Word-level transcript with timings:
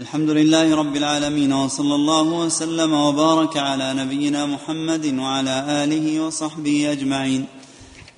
الحمد 0.00 0.30
لله 0.30 0.76
رب 0.76 0.96
العالمين 0.96 1.52
وصلى 1.52 1.94
الله 1.94 2.22
وسلم 2.22 2.92
وبارك 2.92 3.56
على 3.56 3.94
نبينا 3.94 4.46
محمد 4.46 5.18
وعلى 5.18 5.84
آله 5.84 6.20
وصحبه 6.20 6.92
أجمعين. 6.92 7.44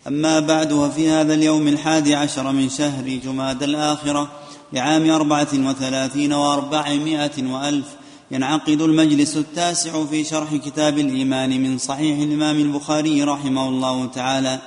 أما 0.09 0.41
بعد 0.41 0.73
وفي 0.73 1.11
هذا 1.11 1.35
اليوم 1.35 1.69
الحادي 1.69 2.15
عشر 2.15 2.53
من 2.53 2.69
شهر 2.69 3.09
جماد 3.25 3.63
الآخرة 3.63 4.31
لعام 4.73 5.11
أربعة 5.11 5.49
وثلاثين 5.55 6.33
وأربعمائة 6.33 7.53
وألف 7.53 7.87
ينعقد 8.30 8.80
المجلس 8.83 9.37
التاسع 9.37 10.05
في 10.05 10.25
شرح 10.25 10.55
كتاب 10.55 10.99
الإيمان 10.99 11.62
من 11.62 11.79
صحيح 11.79 12.19
الإمام 12.19 12.57
البخاري 12.57 13.23
رحمه 13.23 13.69
الله 13.69 14.07
تعالى. 14.07 14.61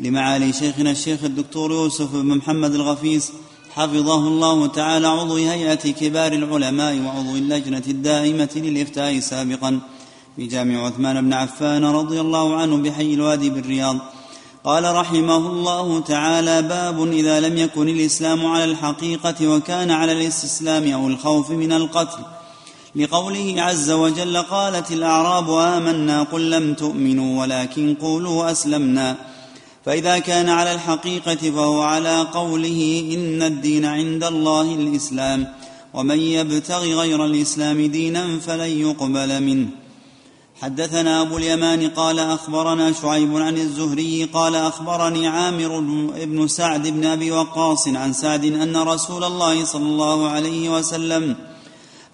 لمعالي 0.00 0.52
شيخنا 0.52 0.90
الشيخ 0.90 1.24
الدكتور 1.24 1.72
يوسف 1.72 2.16
بن 2.16 2.36
محمد 2.36 2.74
الغفيص 2.74 3.32
حفظه 3.74 4.28
الله 4.28 4.66
تعالى 4.66 5.06
عضو 5.06 5.36
هيئة 5.36 5.92
كبار 5.92 6.32
العلماء 6.32 7.00
وعضو 7.00 7.36
اللجنة 7.36 7.82
الدائمة 7.88 8.48
للإفتاء 8.56 9.20
سابقا 9.20 9.80
في 10.36 10.46
جامع 10.46 10.86
عثمان 10.86 11.20
بن 11.20 11.32
عفان 11.32 11.84
رضي 11.84 12.20
الله 12.20 12.56
عنه 12.56 12.76
بحي 12.76 13.14
الوادي 13.14 13.50
بالرياض. 13.50 13.96
قال 14.64 14.94
رحمه 14.94 15.36
الله 15.36 16.00
تعالى 16.00 16.62
باب 16.62 17.12
إذا 17.12 17.40
لم 17.40 17.58
يكن 17.58 17.88
الإسلام 17.88 18.46
على 18.46 18.64
الحقيقة 18.64 19.48
وكان 19.48 19.90
على 19.90 20.12
الاستسلام 20.12 20.92
أو 20.92 21.08
الخوف 21.08 21.50
من 21.50 21.72
القتل. 21.72 22.22
لقوله 22.96 23.54
عز 23.58 23.90
وجل 23.90 24.36
قالت 24.36 24.92
الأعراب 24.92 25.50
آمنا 25.50 26.22
قل 26.22 26.50
لم 26.50 26.74
تؤمنوا 26.74 27.40
ولكن 27.40 27.94
قولوا 27.94 28.50
أسلمنا. 28.50 29.16
فإذا 29.88 30.18
كان 30.18 30.48
على 30.48 30.72
الحقيقة 30.72 31.50
فهو 31.50 31.82
على 31.82 32.20
قوله 32.20 33.10
إن 33.14 33.42
الدين 33.42 33.84
عند 33.84 34.24
الله 34.24 34.74
الإسلام 34.74 35.46
ومن 35.94 36.20
يبتغ 36.20 36.84
غير 36.84 37.24
الإسلام 37.24 37.86
دينا 37.86 38.38
فلن 38.38 38.80
يقبل 38.80 39.42
منه. 39.42 39.68
حدثنا 40.62 41.22
أبو 41.22 41.36
اليمان 41.36 41.88
قال 41.88 42.18
أخبرنا 42.18 42.92
شعيب 42.92 43.36
عن 43.36 43.56
الزهري 43.56 44.24
قال 44.24 44.54
أخبرني 44.54 45.28
عامر 45.28 45.80
بن 46.24 46.48
سعد 46.48 46.88
بن 46.88 47.06
أبي 47.06 47.32
وقاص 47.32 47.88
عن 47.88 48.12
سعد 48.12 48.44
أن 48.44 48.76
رسول 48.76 49.24
الله 49.24 49.64
صلى 49.64 49.86
الله 49.86 50.28
عليه 50.28 50.68
وسلم 50.68 51.36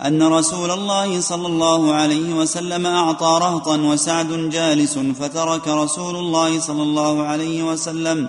أن 0.03 0.23
رسول 0.23 0.71
الله 0.71 1.21
صلى 1.21 1.47
الله 1.47 1.95
عليه 1.95 2.35
وسلم 2.35 2.87
أعطى 2.87 3.39
رهطا 3.43 3.77
وسعد 3.77 4.51
جالس 4.51 4.99
فترك 4.99 5.69
رسول 5.69 6.17
الله 6.17 6.61
صلى 6.61 6.83
الله 6.83 7.23
عليه 7.23 7.63
وسلم 7.63 8.29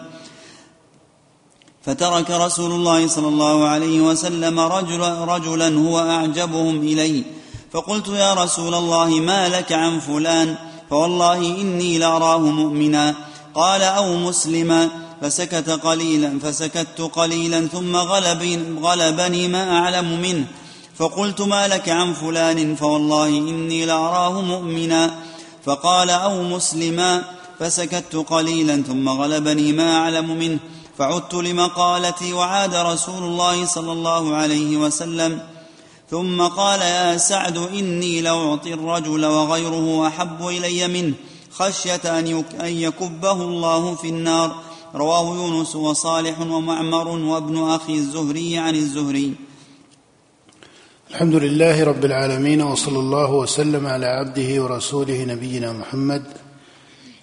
فترك 1.86 2.32
رسول 2.32 2.72
الله 2.72 3.08
صلى 3.08 3.28
الله 3.28 3.68
عليه 3.68 4.02
وسلم 4.02 4.60
رجلا, 4.60 5.26
رجلا 5.26 5.78
هو 5.78 6.00
أعجبهم 6.00 6.78
إليه. 6.78 7.24
فقلت 7.72 8.08
يا 8.08 8.34
رسول 8.34 8.76
الله 8.76 9.10
ما 9.10 9.50
لك 9.50 9.72
عن 9.72 10.00
فلان؟ 10.00 10.56
فوالله 10.90 11.38
إني 11.38 11.98
لأراه 11.98 12.38
مؤمنا. 12.38 13.16
قال 13.56 13.82
أو 13.82 14.16
مسلما. 14.18 14.90
فسكت 15.22 15.70
قليلا 15.70 16.40
فسكت 16.40 17.02
قليلا 17.02 17.68
ثم 17.68 17.96
غلبني, 18.82 19.48
ما 19.48 19.78
أعلم 19.78 20.22
منه. 20.22 20.46
فقلت 20.98 21.42
ما 21.42 21.68
لك 21.68 21.90
عن 21.90 22.14
فلان 22.14 22.76
فوالله 22.76 23.28
إني 23.28 23.86
لأراه 23.86 24.42
مؤمنا 24.42 25.16
فقال 25.66 26.10
أو 26.10 26.44
مسلما 26.44 27.24
فسكت 27.60 28.16
قليلا 28.16 28.84
ثم 28.84 29.10
غلبني 29.10 29.72
ما 29.72 29.98
أعلم 29.98 30.38
منه 30.38 30.60
فعدت 30.98 31.34
لمقالتي 31.34 32.34
وعاد 32.34 32.76
رسول 32.76 33.24
الله 33.24 33.66
صلى 33.66 33.92
الله 33.92 34.36
عليه 34.36 34.78
وسلم 34.78 35.40
ثم 36.12 36.42
قال 36.42 36.82
يا 36.82 37.18
سعد 37.18 37.58
إني 37.58 38.22
لاعطي 38.22 38.74
الرجل 38.74 39.26
وغيره 39.26 40.08
أحب 40.08 40.48
إلي 40.48 40.88
منه 40.88 41.14
خشية 41.52 42.20
أن 42.60 42.78
يكبه 42.78 43.32
الله 43.32 43.96
في 43.96 44.10
النار. 44.10 44.56
رواه 44.96 45.36
يونس 45.36 45.76
وصالح 45.76 46.40
ومعمر 46.40 47.08
وابن 47.08 47.70
أخي 47.70 47.94
الزهري 47.94 48.58
عن 48.58 48.76
الزهري. 48.76 49.34
الحمد 51.16 51.36
لله 51.36 51.84
رب 51.84 52.06
العالمين 52.06 52.62
وصلى 52.62 53.00
الله 53.00 53.32
وسلم 53.32 53.88
على 53.88 54.06
عبده 54.06 54.64
ورسوله 54.64 55.24
نبينا 55.24 55.74
محمد 55.74 56.24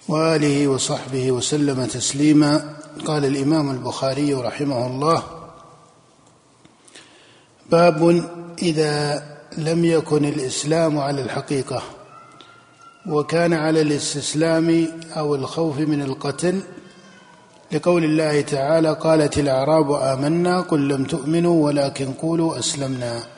وآله 0.09 0.67
وصحبه 0.67 1.31
وسلم 1.31 1.85
تسليما. 1.85 2.75
قال 3.05 3.25
الإمام 3.25 3.71
البخاري 3.71 4.33
رحمه 4.33 4.87
الله 4.87 5.23
باب 7.71 8.25
إذا 8.61 9.23
لم 9.57 9.85
يكن 9.85 10.25
الإسلام 10.25 10.99
على 10.99 11.21
الحقيقة 11.21 11.81
وكان 13.09 13.53
على 13.53 13.81
الاستسلام 13.81 14.87
أو 15.17 15.35
الخوف 15.35 15.77
من 15.77 16.01
القتل. 16.01 16.59
لقول 17.71 18.03
الله 18.03 18.41
تعالى 18.41 18.93
قالت 18.93 19.37
الأعراب 19.37 19.91
آمنا 19.91 20.61
قل 20.61 20.87
لم 20.87 21.03
تؤمنوا 21.03 21.65
ولكن 21.65 22.13
قولوا 22.13 22.59
أسلمنا. 22.59 23.32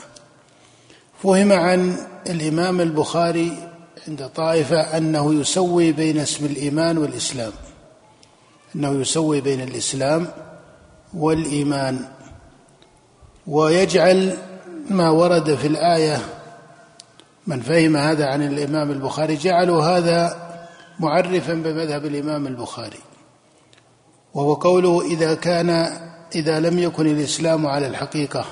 فهم 1.24 1.52
عن 1.52 1.98
الإمام 2.30 2.82
البخاري 2.82 3.70
عند 4.08 4.30
طائفة 4.36 4.98
أنه 4.98 5.34
يسوي 5.34 5.92
بين 5.92 6.18
اسم 6.18 6.46
الإيمان 6.46 6.98
والإسلام. 6.98 7.52
أنه 8.76 9.02
يسوي 9.02 9.42
بين 9.42 9.62
الإسلام 9.62 10.28
والإيمان. 11.14 12.06
ويجعل 13.48 14.38
ما 14.90 15.10
ورد 15.10 15.56
في 15.56 15.68
الآية 15.68 16.20
من 17.48 17.62
فهم 17.62 17.98
هذا 17.98 18.26
عن 18.26 18.42
الإمام 18.42 18.92
البخاري 18.92 19.36
جعلوا 19.36 19.84
هذا 19.84 20.46
معرفا 21.00 21.54
بمذهب 21.54 22.06
الإمام 22.06 22.48
البخاري. 22.48 23.00
وهو 24.34 24.54
قوله 24.54 25.02
إذا 25.02 25.34
كان 25.34 25.70
إذا 26.36 26.60
لم 26.60 26.80
يكن 26.80 27.08
الإسلام 27.08 27.68
على 27.68 27.88
الحقيقة. 27.88 28.46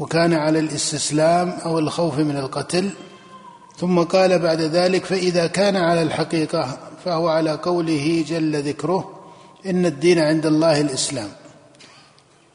وكان 0.00 0.32
على 0.32 0.58
الاستسلام 0.58 1.50
أو 1.64 1.78
الخوف 1.78 2.18
من 2.18 2.36
القتل. 2.36 2.90
ثم 3.76 4.02
قال 4.02 4.38
بعد 4.38 4.60
ذلك 4.60 5.04
فإذا 5.04 5.46
كان 5.46 5.76
على 5.76 6.02
الحقيقة 6.02 6.78
فهو 7.04 7.28
على 7.28 7.50
قوله 7.50 8.24
جل 8.28 8.62
ذكره 8.62 9.20
إن 9.66 9.86
الدين 9.86 10.18
عند 10.18 10.46
الله 10.46 10.80
الإسلام. 10.80 11.28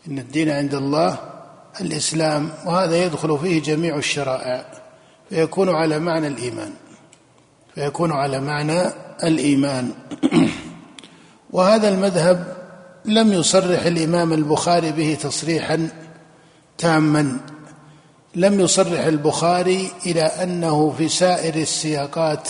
إن 0.08 0.20
الدين 0.20 0.50
عند 0.50 0.74
الله 0.74 1.18
الإسلام 1.82 2.50
وهذا 2.66 3.04
يدخل 3.04 3.40
فيه 3.40 3.62
جميع 3.62 3.98
الشرائع 3.98 4.66
فيكون 5.30 5.70
على 5.70 6.00
معنى 6.00 6.28
الإيمان. 6.28 6.72
فيكون 7.76 8.12
على 8.12 8.40
معنى 8.40 8.82
الإيمان. 9.24 9.92
وهذا 11.56 11.90
المذهب 11.90 12.56
لم 13.06 13.34
يصرح 13.34 13.86
الإمام 13.86 14.34
البخاري 14.34 14.92
به 14.92 15.18
تصريحا 15.22 15.90
تاما 16.78 17.38
لم 18.36 18.60
يصرح 18.60 19.06
البخاري 19.06 19.92
إلى 20.06 20.22
أنه 20.22 20.94
في 20.98 21.10
سائر 21.10 21.56
السياقات 21.56 22.50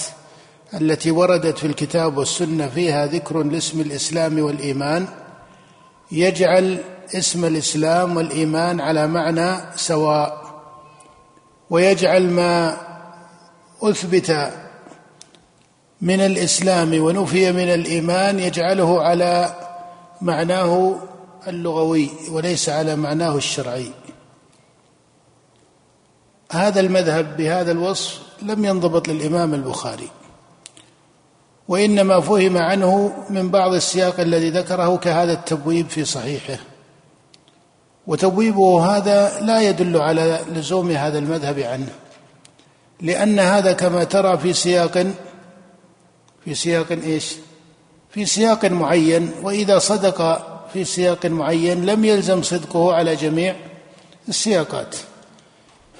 التي 0.73 1.11
وردت 1.11 1.57
في 1.57 1.67
الكتاب 1.67 2.17
والسنة 2.17 2.67
فيها 2.67 3.05
ذكر 3.05 3.43
لاسم 3.43 3.81
الإسلام 3.81 4.39
والإيمان 4.39 5.07
يجعل 6.11 6.77
اسم 7.15 7.45
الإسلام 7.45 8.17
والإيمان 8.17 8.81
على 8.81 9.07
معنى 9.07 9.57
سواء 9.75 10.45
ويجعل 11.69 12.29
ما 12.29 12.77
أثبت 13.81 14.51
من 16.01 16.19
الإسلام 16.19 17.01
ونفي 17.03 17.51
من 17.51 17.73
الإيمان 17.73 18.39
يجعله 18.39 19.01
على 19.01 19.55
معناه 20.21 20.95
اللغوي 21.47 22.09
وليس 22.31 22.69
على 22.69 22.95
معناه 22.95 23.35
الشرعي. 23.35 23.91
هذا 26.51 26.79
المذهب 26.79 27.37
بهذا 27.37 27.71
الوصف 27.71 28.19
لم 28.41 28.65
ينضبط 28.65 29.07
للإمام 29.07 29.53
البخاري 29.53 30.09
وإنما 31.67 32.19
فهم 32.19 32.57
عنه 32.57 33.13
من 33.29 33.49
بعض 33.49 33.73
السياق 33.73 34.19
الذي 34.19 34.49
ذكره 34.49 34.97
كهذا 34.97 35.33
التبويب 35.33 35.89
في 35.89 36.05
صحيحه. 36.05 36.57
وتبويبه 38.07 38.97
هذا 38.97 39.39
لا 39.41 39.61
يدل 39.61 39.97
على 39.97 40.39
لزوم 40.51 40.91
هذا 40.91 41.17
المذهب 41.17 41.59
عنه 41.59 41.89
لأن 43.01 43.39
هذا 43.39 43.73
كما 43.73 44.03
ترى 44.03 44.37
في 44.37 44.53
سياق 44.53 45.07
في 46.45 46.55
سياق 46.55 46.91
إيش؟ 46.91 47.35
في 48.09 48.25
سياق 48.25 48.65
معين 48.65 49.31
وإذا 49.41 49.79
صدق 49.79 50.47
في 50.73 50.83
سياق 50.83 51.25
معين 51.25 51.85
لم 51.85 52.05
يلزم 52.05 52.41
صدقه 52.41 52.93
على 52.93 53.15
جميع 53.15 53.55
السياقات. 54.29 54.95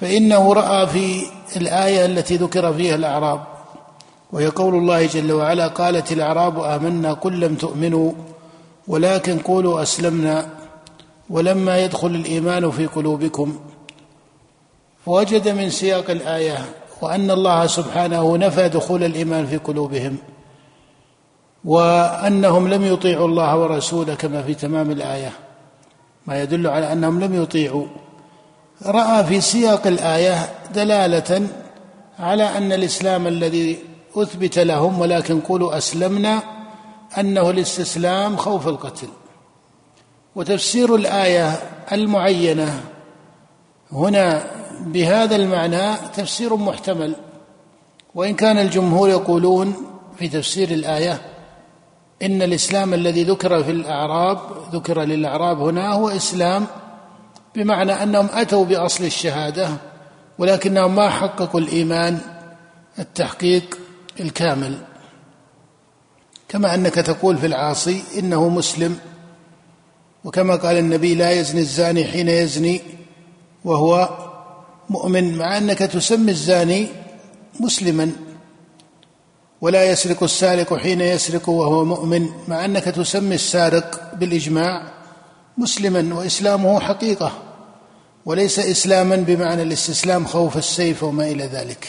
فإنه 0.00 0.52
رأى 0.52 0.86
في 0.86 1.22
الآية 1.56 2.06
التي 2.06 2.36
ذكر 2.36 2.72
فيها 2.74 2.94
الأعراب 2.94 3.40
وهي 4.32 4.46
قول 4.46 4.74
الله 4.74 5.06
جل 5.06 5.32
وعلا 5.32 5.68
قالت 5.68 6.12
الأعراب 6.12 6.60
آمنا 6.60 7.12
قل 7.12 7.40
لم 7.40 7.54
تؤمنوا 7.54 8.12
ولكن 8.88 9.38
قولوا 9.38 9.82
أسلمنا 9.82 10.48
ولما 11.30 11.78
يدخل 11.78 12.06
الإيمان 12.06 12.70
في 12.70 12.86
قلوبكم. 12.86 13.58
فوجد 15.06 15.48
من 15.48 15.70
سياق 15.70 16.10
الآية 16.10 16.58
وأن 17.02 17.30
الله 17.30 17.66
سبحانه 17.66 18.36
نفى 18.36 18.68
دخول 18.68 19.04
الإيمان 19.04 19.46
في 19.46 19.56
قلوبهم 19.56 20.16
وأنهم 21.64 22.68
لم 22.68 22.84
يطيعوا 22.84 23.28
الله 23.28 23.56
ورسوله 23.56 24.14
كما 24.14 24.42
في 24.42 24.54
تمام 24.54 24.90
الآية 24.90 25.32
ما 26.26 26.42
يدل 26.42 26.66
على 26.66 26.92
أنهم 26.92 27.20
لم 27.20 27.42
يطيعوا. 27.42 27.86
رأى 28.84 29.24
في 29.24 29.40
سياق 29.40 29.86
الآية 29.86 30.48
دلالة 30.74 31.48
على 32.18 32.44
أن 32.44 32.72
الإسلام 32.72 33.26
الذي 33.26 33.78
أثبت 34.16 34.58
لهم 34.58 35.00
ولكن 35.00 35.40
قولوا 35.40 35.76
أسلمنا 35.76 36.42
أنه 37.18 37.50
الاستسلام 37.50 38.36
خوف 38.36 38.68
القتل. 38.68 39.08
وتفسير 40.34 40.94
الآية 40.94 41.52
المعينة 41.92 42.80
هنا 43.92 44.44
بهذا 44.80 45.36
المعنى 45.36 45.96
تفسير 46.14 46.56
محتمل. 46.56 47.14
وإن 48.14 48.34
كان 48.34 48.58
الجمهور 48.58 49.08
يقولون 49.08 49.74
في 50.18 50.28
تفسير 50.28 50.70
الآية 50.70 51.20
إن 52.22 52.42
الإسلام 52.42 52.94
الذي 52.94 53.24
ذكر 53.24 53.62
في 53.64 53.70
الأعراب 53.70 54.38
ذكر 54.72 55.02
للأعراب 55.02 55.60
هنا 55.60 55.92
هو 55.92 56.08
إسلام 56.08 56.66
بمعنى 57.56 57.92
أنهم 57.92 58.28
أتوا 58.32 58.64
بأصل 58.64 59.04
الشهادة 59.04 59.68
ولكنهم 60.38 60.94
ما 60.94 61.10
حققوا 61.10 61.60
الإيمان 61.60 62.18
التحقيق 62.98 63.78
الكامل. 64.20 64.78
كما 66.48 66.74
أنك 66.74 66.94
تقول 66.94 67.38
في 67.38 67.46
العاصي 67.46 68.02
إنه 68.18 68.48
مسلم 68.48 68.98
وكما 70.24 70.56
قال 70.56 70.78
النبي 70.78 71.14
لا 71.14 71.30
يزني 71.30 71.60
الزاني 71.60 72.04
حين 72.04 72.28
يزني 72.28 72.80
وهو 73.64 74.08
مؤمن 74.90 75.38
مع 75.38 75.58
أنك 75.58 75.78
تسمي 75.78 76.30
الزاني 76.30 76.88
مسلما 77.60 78.12
ولا 79.60 79.90
يسرق 79.90 80.22
السارق 80.22 80.74
حين 80.74 81.00
يسرق 81.00 81.48
وهو 81.48 81.84
مؤمن 81.84 82.28
مع 82.48 82.64
أنك 82.64 82.84
تسمي 82.84 83.34
السارق 83.34 84.14
بالإجماع 84.14 84.82
مسلما 85.58 86.14
وإسلامه 86.14 86.80
حقيقة. 86.80 87.45
وليس 88.26 88.58
إسلاما 88.58 89.16
بمعنى 89.16 89.62
الاستسلام 89.62 90.24
خوف 90.24 90.56
السيف 90.56 91.02
وما 91.02 91.26
إلى 91.26 91.44
ذلك. 91.44 91.88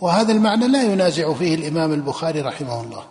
وهذا 0.00 0.32
المعنى 0.32 0.68
لا 0.68 0.82
ينازع 0.82 1.34
فيه 1.34 1.54
الإمام 1.54 1.92
البخاري 1.92 2.40
رحمه 2.40 2.80
الله. 2.80 3.02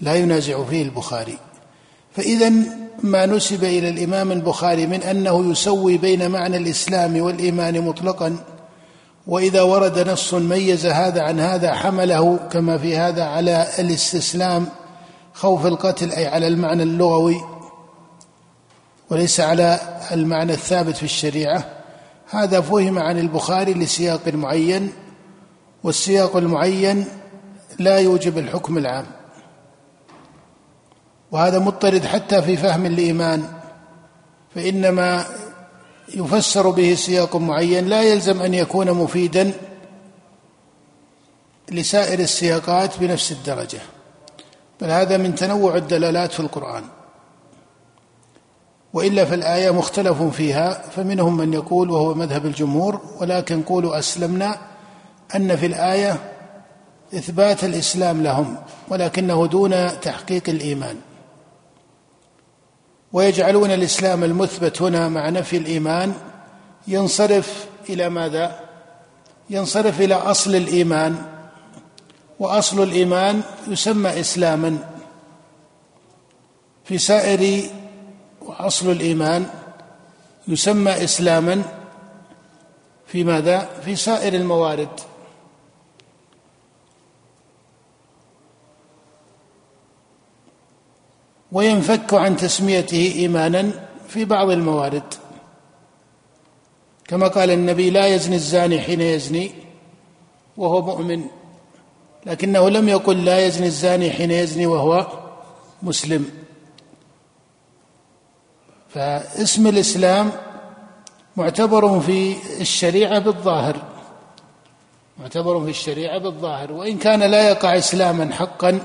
لا 0.00 0.14
ينازع 0.14 0.64
فيه 0.64 0.82
البخاري. 0.82 1.38
فإذا 2.16 2.52
ما 3.02 3.26
نسب 3.26 3.64
إلى 3.64 3.88
الإمام 3.88 4.32
البخاري 4.32 4.86
من 4.86 5.02
أنه 5.02 5.50
يسوي 5.50 5.98
بين 5.98 6.30
معنى 6.30 6.56
الإسلام 6.56 7.20
والإيمان 7.20 7.80
مطلقا 7.80 8.36
وإذا 9.26 9.62
ورد 9.62 10.08
نص 10.08 10.34
ميز 10.34 10.86
هذا 10.86 11.22
عن 11.22 11.40
هذا 11.40 11.74
حمله 11.74 12.36
كما 12.52 12.78
في 12.78 12.96
هذا 12.96 13.24
على 13.24 13.66
الاستسلام 13.78 14.66
خوف 15.34 15.66
القتل 15.66 16.12
أي 16.12 16.26
على 16.26 16.46
المعنى 16.46 16.82
اللغوي 16.82 17.40
وليس 19.10 19.40
على 19.40 19.80
المعنى 20.12 20.52
الثابت 20.52 20.96
في 20.96 21.02
الشريعة. 21.02 21.64
هذا 22.30 22.60
فهم 22.60 22.98
عن 22.98 23.18
البخاري 23.18 23.74
لسياق 23.74 24.28
معين 24.28 24.92
والسياق 25.84 26.36
المعين 26.36 27.06
لا 27.78 27.98
يوجب 27.98 28.38
الحكم 28.38 28.78
العام. 28.78 29.06
وهذا 31.32 31.58
مضطرد 31.58 32.04
حتى 32.04 32.42
في 32.42 32.56
فهم 32.56 32.86
الإيمان 32.86 33.44
فإنما 34.54 35.24
يفسر 36.14 36.70
به 36.70 36.94
سياق 36.94 37.36
معين. 37.36 37.86
لا 37.86 38.02
يلزم 38.02 38.42
أن 38.42 38.54
يكون 38.54 38.90
مفيدا 38.90 39.52
لسائر 41.70 42.18
السياقات 42.18 42.98
بنفس 42.98 43.32
الدرجة 43.32 43.80
بل 44.80 44.90
هذا 44.90 45.16
من 45.16 45.34
تنوع 45.34 45.76
الدلالات 45.76 46.32
في 46.32 46.40
القرآن. 46.40 46.84
وإلا 48.94 49.24
فالآية 49.24 49.70
مختلف 49.70 50.22
فيها 50.22 50.82
فمنهم 50.90 51.36
من 51.36 51.52
يقول 51.52 51.90
وهو 51.90 52.14
مذهب 52.14 52.46
الجمهور 52.46 53.00
ولكن 53.20 53.62
قولوا 53.62 53.98
أسلمنا 53.98 54.58
أن 55.36 55.56
في 55.56 55.66
الآية 55.66 56.32
إثبات 57.14 57.64
الإسلام 57.64 58.22
لهم 58.22 58.56
ولكنه 58.88 59.46
دون 59.46 60.00
تحقيق 60.00 60.48
الإيمان. 60.48 60.96
ويجعلون 63.12 63.70
الإسلام 63.70 64.24
المثبت 64.24 64.82
هنا 64.82 65.08
مع 65.08 65.28
نفي 65.28 65.56
الإيمان 65.56 66.14
ينصرف 66.88 67.66
إلى 67.88 68.08
ماذا؟ 68.08 68.60
ينصرف 69.50 70.00
إلى 70.00 70.14
أصل 70.14 70.54
الإيمان 70.54 71.16
وأصل 72.40 72.82
الإيمان 72.82 73.42
يسمى 73.68 74.20
إسلاما. 74.20 74.78
في 76.84 76.98
سائر 76.98 77.70
وأصل 78.60 78.90
الإيمان 78.90 79.46
يسمى 80.48 81.04
إسلاما 81.04 81.62
في 83.06 83.24
ماذا؟ 83.24 83.68
في 83.84 83.96
سائر 83.96 84.34
الموارد. 84.34 84.88
وينفك 91.52 92.14
عن 92.14 92.36
تسميته 92.36 93.12
إيمانا 93.16 93.88
في 94.08 94.24
بعض 94.24 94.50
الموارد. 94.50 95.14
كما 97.08 97.28
قال 97.28 97.50
النبي 97.50 97.90
لا 97.90 98.06
يزني 98.06 98.36
الزاني 98.36 98.80
حين 98.80 99.00
يزني 99.00 99.50
وهو 100.56 100.82
مؤمن 100.82 101.24
لكنه 102.26 102.68
لم 102.70 102.88
يقل 102.88 103.24
لا 103.24 103.46
يزني 103.46 103.66
الزاني 103.66 104.10
حين 104.10 104.30
يزني 104.30 104.66
وهو 104.66 105.06
مسلم. 105.82 106.43
فاسم 108.94 109.66
الإسلام 109.66 110.32
معتبر 111.36 112.00
في 112.00 112.36
الشريعة 112.60 113.18
بالظاهر 113.18 113.76
معتبر 115.18 115.64
في 115.64 115.70
الشريعة 115.70 116.18
بالظاهر 116.18 116.72
وإن 116.72 116.98
كان 116.98 117.22
لا 117.22 117.48
يقع 117.48 117.78
إسلاما 117.78 118.34
حقا 118.34 118.80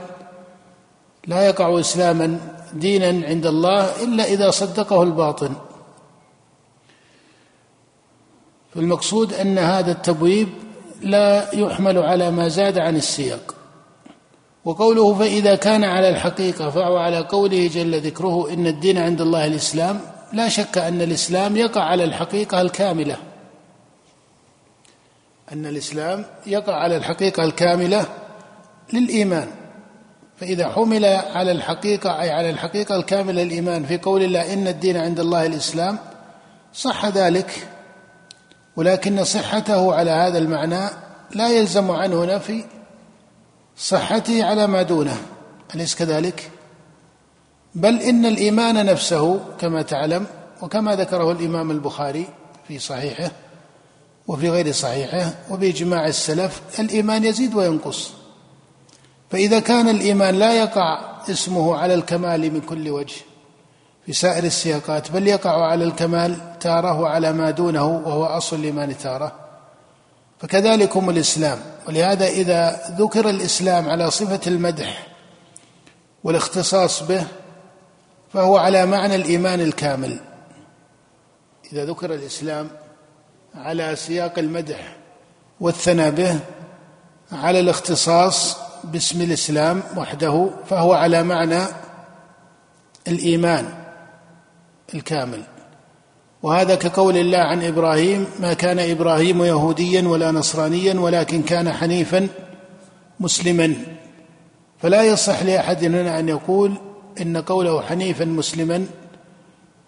لا 1.27 1.45
يقع 1.45 1.79
إسلاما 1.79 2.39
دينا 2.73 3.27
عند 3.27 3.45
الله 3.45 4.03
إلا 4.03 4.23
إذا 4.23 4.51
صدقه 4.51 5.03
الباطن. 5.03 5.53
فالمقصود 8.75 9.33
أن 9.33 9.57
هذا 9.57 9.91
التبويب 9.91 10.49
لا 11.01 11.55
يحمل 11.55 11.97
على 11.97 12.31
ما 12.31 12.47
زاد 12.47 12.77
عن 12.77 12.95
السياق. 12.95 13.58
وقوله 14.65 15.13
فإذا 15.13 15.55
كان 15.55 15.83
على 15.83 16.09
الحقيقة 16.09 16.69
فهو 16.69 16.97
على 16.97 17.19
قوله 17.19 17.67
جل 17.67 18.01
ذكره 18.01 18.53
إن 18.53 18.67
الدين 18.67 18.97
عند 18.97 19.21
الله 19.21 19.45
الإسلام 19.45 19.99
لا 20.33 20.49
شك 20.49 20.77
أن 20.77 21.01
الإسلام 21.01 21.57
يقع 21.57 21.83
على 21.83 22.03
الحقيقة 22.03 22.61
الكاملة. 22.61 23.17
أن 25.51 25.65
الإسلام 25.65 26.25
يقع 26.47 26.73
على 26.73 26.97
الحقيقة 26.97 27.43
الكاملة 27.43 28.05
للإيمان. 28.93 29.47
فإذا 30.39 30.69
حمل 30.69 31.05
على 31.05 31.51
الحقيقة 31.51 32.21
أي 32.21 32.29
على 32.29 32.49
الحقيقة 32.49 32.95
الكاملة 32.95 33.43
الإيمان 33.43 33.85
في 33.85 33.97
قول 33.97 34.23
الله 34.23 34.53
إن 34.53 34.67
الدين 34.67 34.97
عند 34.97 35.19
الله 35.19 35.45
الإسلام 35.45 35.97
صح 36.73 37.05
ذلك. 37.05 37.67
ولكن 38.75 39.23
صحته 39.23 39.95
على 39.95 40.11
هذا 40.11 40.37
المعنى 40.37 40.89
لا 41.35 41.49
يلزم 41.49 41.91
عنه 41.91 42.25
نفي 42.25 42.65
صحته 43.79 44.43
على 44.43 44.67
ما 44.67 44.81
دونه 44.81 45.17
أليس 45.75 45.95
كذلك؟ 45.95 46.51
بل 47.75 48.01
إن 48.01 48.25
الإيمان 48.25 48.85
نفسه 48.85 49.39
كما 49.59 49.81
تعلم 49.81 50.25
وكما 50.61 50.95
ذكره 50.95 51.31
الإمام 51.31 51.71
البخاري 51.71 52.27
في 52.67 52.79
صحيحه 52.79 53.31
وفي 54.27 54.49
غير 54.49 54.71
صحيحه 54.71 55.33
وبإجماع 55.49 56.07
السلف 56.07 56.61
الإيمان 56.79 57.25
يزيد 57.25 57.55
وينقص 57.55 58.11
فإذا 59.29 59.59
كان 59.59 59.89
الإيمان 59.89 60.35
لا 60.35 60.53
يقع 60.53 61.19
اسمه 61.29 61.75
على 61.75 61.93
الكمال 61.93 62.53
من 62.53 62.61
كل 62.61 62.89
وجه 62.89 63.15
في 64.05 64.13
سائر 64.13 64.43
السياقات 64.43 65.11
بل 65.11 65.27
يقع 65.27 65.67
على 65.67 65.83
الكمال 65.83 66.59
تارة 66.59 66.99
وعلى 66.99 67.33
ما 67.33 67.51
دونه 67.51 67.85
وهو 67.85 68.25
أصل 68.25 68.55
الإيمان 68.55 68.97
تارة 68.97 69.48
فكذلكم 70.39 71.09
الإسلام. 71.09 71.59
ولهذا 71.87 72.27
إذا 72.27 72.81
ذكر 72.99 73.29
الإسلام 73.29 73.89
على 73.89 74.11
صفة 74.11 74.39
المدح 74.47 75.07
والاختصاص 76.23 77.03
به 77.03 77.27
فهو 78.33 78.57
على 78.57 78.85
معنى 78.85 79.15
الإيمان 79.15 79.61
الكامل. 79.61 80.19
إذا 81.73 81.85
ذكر 81.85 82.13
الإسلام 82.13 82.69
على 83.55 83.95
سياق 83.95 84.39
المدح 84.39 84.95
والثناء 85.59 86.09
به 86.09 86.39
على 87.31 87.59
الاختصاص 87.59 88.57
باسم 88.83 89.21
الإسلام 89.21 89.83
وحده 89.97 90.49
فهو 90.69 90.93
على 90.93 91.23
معنى 91.23 91.61
الإيمان 93.07 93.73
الكامل. 94.93 95.43
وهذا 96.43 96.75
كقول 96.75 97.17
الله 97.17 97.37
عن 97.37 97.63
إبراهيم 97.63 98.27
ما 98.39 98.53
كان 98.53 98.79
إبراهيم 98.79 99.43
يهوديا 99.43 100.07
ولا 100.07 100.31
نصرانيا 100.31 100.99
ولكن 100.99 101.41
كان 101.41 101.73
حنيفا 101.73 102.27
مسلما. 103.19 103.75
فلا 104.77 105.03
يصح 105.03 105.43
لأحد 105.43 105.83
هنا 105.83 106.19
أن 106.19 106.29
يقول 106.29 106.73
إن 107.21 107.37
قوله 107.37 107.81
حنيفا 107.81 108.25
مسلما 108.25 108.85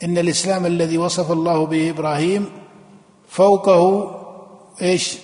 إن 0.04 0.18
الإسلام 0.18 0.66
الذي 0.66 0.98
وصف 0.98 1.32
الله 1.32 1.66
به 1.66 1.90
إبراهيم 1.90 2.46
فوقه 3.28 4.12
إيش؟ 4.82 5.18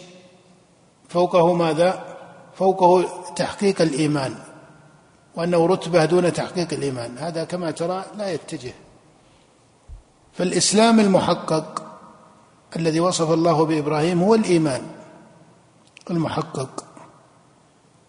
فوقه 1.09 1.53
ماذا؟ 1.53 2.03
فوقه 2.55 3.05
تحقيق 3.35 3.81
الإيمان 3.81 4.35
وأنه 5.35 5.65
رتبة 5.65 6.05
دون 6.05 6.33
تحقيق 6.33 6.73
الإيمان. 6.73 7.17
هذا 7.17 7.43
كما 7.43 7.71
ترى 7.71 8.05
لا 8.17 8.31
يتجه. 8.31 8.73
فالإسلام 10.37 10.99
المحقق 10.99 11.83
الذي 12.75 12.99
وصف 12.99 13.31
الله 13.31 13.65
بإبراهيم 13.65 14.23
هو 14.23 14.35
الإيمان 14.35 14.81
المحقق. 16.09 16.83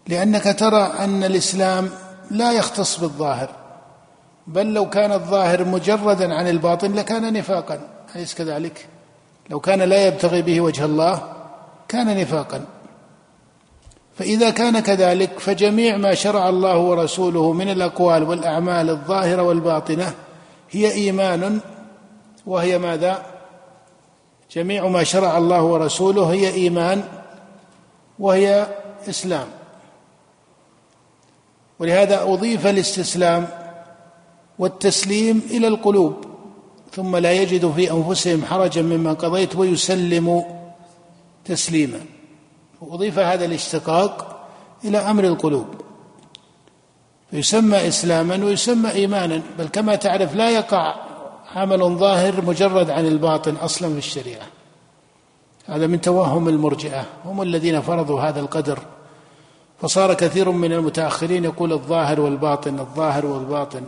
لأنك 0.07 0.55
ترى 0.59 0.81
أن 0.81 1.23
الإسلام 1.23 1.89
لا 2.31 2.51
يختص 2.51 2.99
بالظاهر 2.99 3.49
بل 4.47 4.73
لو 4.73 4.89
كان 4.89 5.11
الظاهر 5.11 5.65
مجردا 5.65 6.33
عن 6.33 6.47
الباطن 6.47 6.93
لكان 6.93 7.33
نفاقا 7.33 7.79
أليس 8.15 8.33
كذلك؟ 8.33 8.87
لو 9.49 9.59
كان 9.59 9.81
لا 9.81 10.07
يبتغي 10.07 10.41
به 10.41 10.61
وجه 10.61 10.85
الله 10.85 11.33
كان 11.87 12.17
نفاقا. 12.17 12.65
فإذا 14.15 14.49
كان 14.49 14.79
كذلك 14.79 15.39
فجميع 15.39 15.97
ما 15.97 16.13
شرع 16.13 16.49
الله 16.49 16.77
ورسوله 16.77 17.53
من 17.53 17.69
الأقوال 17.69 18.23
والأعمال 18.23 18.89
الظاهرة 18.89 19.41
والباطنة 19.41 20.13
هي 20.71 20.91
إيمان 20.91 21.59
وهي 22.49 22.77
ماذا؟ 22.77 23.25
جميع 24.51 24.87
ما 24.87 25.03
شرع 25.03 25.37
الله 25.37 25.63
ورسوله 25.63 26.33
هي 26.33 26.53
إيمان 26.53 27.03
وهي 28.19 28.67
إسلام. 29.09 29.47
ولهذا 31.79 32.23
أضيف 32.23 32.67
الاستسلام 32.67 33.47
والتسليم 34.59 35.41
إلى 35.49 35.67
القلوب 35.67 36.15
ثم 36.91 37.15
لا 37.15 37.31
يجد 37.31 37.71
في 37.71 37.91
أنفسهم 37.91 38.45
حرجا 38.45 38.81
مما 38.81 39.13
قضيت 39.13 39.55
ويسلموا 39.55 40.43
تسليما. 41.45 41.99
أضيف 42.81 43.19
هذا 43.19 43.45
الاشتقاق 43.45 44.45
إلى 44.85 44.97
أمر 44.97 45.23
القلوب. 45.23 45.67
فيسمى 47.31 47.87
اسلاما 47.87 48.45
ويسمى 48.45 48.91
ايمانا 48.91 49.41
بل 49.57 49.67
كما 49.67 49.95
تعرف 49.95 50.35
لا 50.35 50.49
يقع 50.49 51.08
عمل 51.55 51.97
ظاهر 51.97 52.45
مجرد 52.45 52.89
عن 52.89 53.05
الباطن 53.05 53.55
أصلا 53.55 53.89
في 53.89 53.97
الشريعة. 53.97 54.47
هذا 55.65 55.87
من 55.87 56.01
توهم 56.01 56.49
المرجئة 56.49 57.05
هم 57.25 57.41
الذين 57.41 57.81
فرضوا 57.81 58.21
هذا 58.21 58.39
القدر. 58.39 58.79
فصار 59.81 60.13
كثير 60.13 60.51
من 60.51 60.73
المتأخرين 60.73 61.45
يقول 61.45 61.73
الظاهر 61.73 62.21
والباطن 62.21 62.79
الظاهر 62.79 63.25
والباطن. 63.25 63.83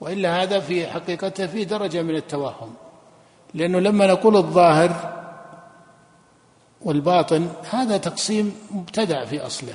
وإلا 0.00 0.42
هذا 0.42 0.60
في 0.60 0.86
حقيقته 0.86 1.46
في 1.46 1.64
درجة 1.64 2.02
من 2.02 2.16
التوهم. 2.16 2.74
لأنه 3.54 3.78
لما 3.78 4.06
نقول 4.06 4.36
الظاهر 4.36 5.20
والباطن 6.82 7.48
هذا 7.70 7.96
تقسيم 7.96 8.54
مبتدع 8.70 9.24
في 9.24 9.46
أصله. 9.46 9.74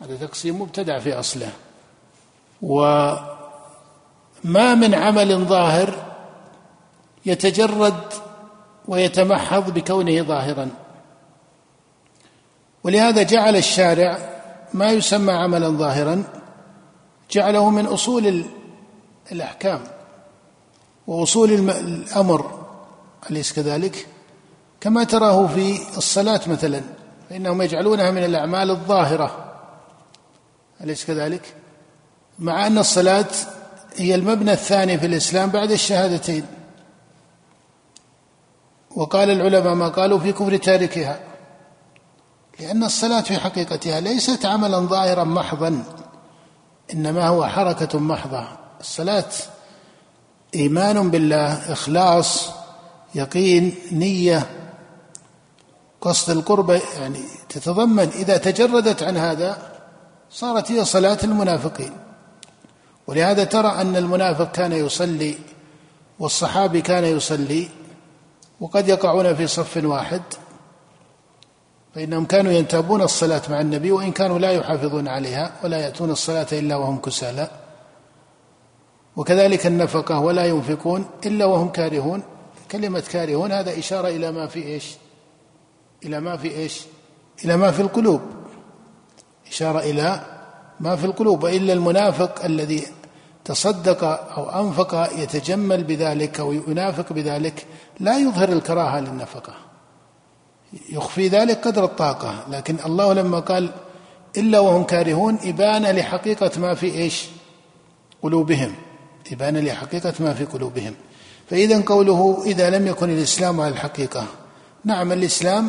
هذا 0.00 0.26
تقسيم 0.26 0.62
مبتدع 0.62 0.98
في 0.98 1.12
أصله. 1.12 1.52
وما 4.44 4.74
من 4.74 4.94
عمل 4.94 5.44
ظاهر 5.44 5.94
يتجرد 7.26 8.00
ويتمحض 8.88 9.74
بكونه 9.74 10.22
ظاهرا 10.22 10.70
ولهذا 12.84 13.22
جعل 13.22 13.56
الشارع 13.56 14.18
ما 14.74 14.90
يسمى 14.90 15.32
عملا 15.32 15.68
ظاهرا 15.68 16.24
جعله 17.30 17.70
من 17.70 17.86
أصول 17.86 18.44
الأحكام 19.32 19.80
وأصول 21.06 21.52
الأمر 21.70 22.66
أليس 23.30 23.52
كذلك؟ 23.52 24.06
كما 24.80 25.04
تراه 25.04 25.46
في 25.46 25.78
الصلاة 25.96 26.40
مثلا 26.46 26.80
فإنهم 27.30 27.62
يجعلونها 27.62 28.10
من 28.10 28.24
الأعمال 28.24 28.70
الظاهرة 28.70 29.54
أليس 30.80 31.04
كذلك؟ 31.04 31.54
مع 32.38 32.66
أن 32.66 32.78
الصلاة 32.78 33.26
هي 33.96 34.14
المبنى 34.14 34.52
الثاني 34.52 34.98
في 34.98 35.06
الإسلام 35.06 35.50
بعد 35.50 35.70
الشهادتين. 35.70 36.46
وقال 38.96 39.30
العلماء 39.30 39.74
ما 39.74 39.88
قالوا 39.88 40.18
في 40.18 40.32
كفر 40.32 40.56
تاركها 40.56 41.20
لأن 42.60 42.84
الصلاة 42.84 43.20
في 43.20 43.38
حقيقتها 43.38 44.00
ليست 44.00 44.46
عملا 44.46 44.78
ظاهرا 44.78 45.24
محضا 45.24 45.82
إنما 46.94 47.28
هو 47.28 47.46
حركة 47.46 47.98
محضة. 47.98 48.48
الصلاة 48.80 49.30
إيمان 50.54 51.10
بالله 51.10 51.72
إخلاص 51.72 52.50
يقين 53.14 53.74
نية 53.92 54.50
قصد 56.00 56.30
القربة 56.30 56.82
يعني 57.00 57.20
تتضمن. 57.48 58.08
إذا 58.08 58.36
تجردت 58.36 59.02
عن 59.02 59.16
هذا 59.16 59.72
صارت 60.30 60.72
هي 60.72 60.84
صلاة 60.84 61.18
المنافقين. 61.24 62.03
ولهذا 63.06 63.44
ترى 63.44 63.68
أن 63.68 63.96
المنافق 63.96 64.52
كان 64.52 64.72
يصلي 64.72 65.34
والصحابي 66.18 66.80
كان 66.80 67.04
يصلي 67.04 67.68
وقد 68.60 68.88
يقعون 68.88 69.34
في 69.34 69.46
صف 69.46 69.84
واحد 69.84 70.22
فإنهم 71.94 72.24
كانوا 72.24 72.52
ينتابون 72.52 73.02
الصلاة 73.02 73.42
مع 73.50 73.60
النبي 73.60 73.92
وإن 73.92 74.12
كانوا 74.12 74.38
لا 74.38 74.50
يحافظون 74.50 75.08
عليها 75.08 75.52
ولا 75.64 75.78
يأتون 75.78 76.10
الصلاة 76.10 76.46
إلا 76.52 76.76
وهم 76.76 76.98
كسالى. 76.98 77.50
وكذلك 79.16 79.66
النفقة 79.66 80.18
ولا 80.18 80.44
ينفقون 80.44 81.06
إلا 81.26 81.44
وهم 81.44 81.68
كارهون. 81.68 82.22
كلمة 82.70 83.00
كارهون 83.00 83.52
هذا 83.52 83.78
إشارة 83.78 84.08
إلى 84.08 84.32
ما 84.32 84.46
في 84.46 84.62
إيش؟ 84.62 84.94
إلى 86.04 86.20
ما 86.20 86.36
في 86.36 86.50
إيش؟ 86.56 86.80
إلى 87.44 87.56
ما 87.56 87.70
في 87.70 87.82
القلوب. 87.82 88.20
إشارة 89.48 89.78
إلى 89.78 90.20
ما 90.80 90.96
في 90.96 91.04
القلوب 91.04 91.42
وإلا 91.42 91.72
المنافق 91.72 92.44
الذي 92.44 92.86
تصدق 93.44 94.04
أو 94.38 94.50
أنفق 94.50 95.10
يتجمل 95.18 95.84
بذلك 95.84 96.40
أو 96.40 96.52
ينافق 96.52 97.12
بذلك 97.12 97.66
لا 98.00 98.18
يظهر 98.18 98.48
الكراهة 98.48 99.00
للنفقة. 99.00 99.54
يخفي 100.92 101.28
ذلك 101.28 101.66
قدر 101.66 101.84
الطاقة. 101.84 102.44
لكن 102.50 102.76
الله 102.86 103.12
لما 103.12 103.40
قال 103.40 103.70
إلا 104.36 104.58
وهم 104.60 104.84
كارهون 104.84 105.38
إبانة 105.44 105.90
لحقيقة 105.90 106.60
ما 106.60 106.74
في 106.74 106.86
إيش؟ 106.86 107.26
قلوبهم. 108.22 108.74
إبانة 109.32 109.60
لحقيقة 109.60 110.14
ما 110.20 110.34
في 110.34 110.44
قلوبهم. 110.44 110.94
فإذا 111.50 111.82
قوله 111.86 112.42
إذا 112.46 112.70
لم 112.70 112.86
يكن 112.86 113.10
الإسلام 113.10 113.60
على 113.60 113.72
الحقيقة. 113.72 114.26
نعم 114.84 115.12
الإسلام 115.12 115.68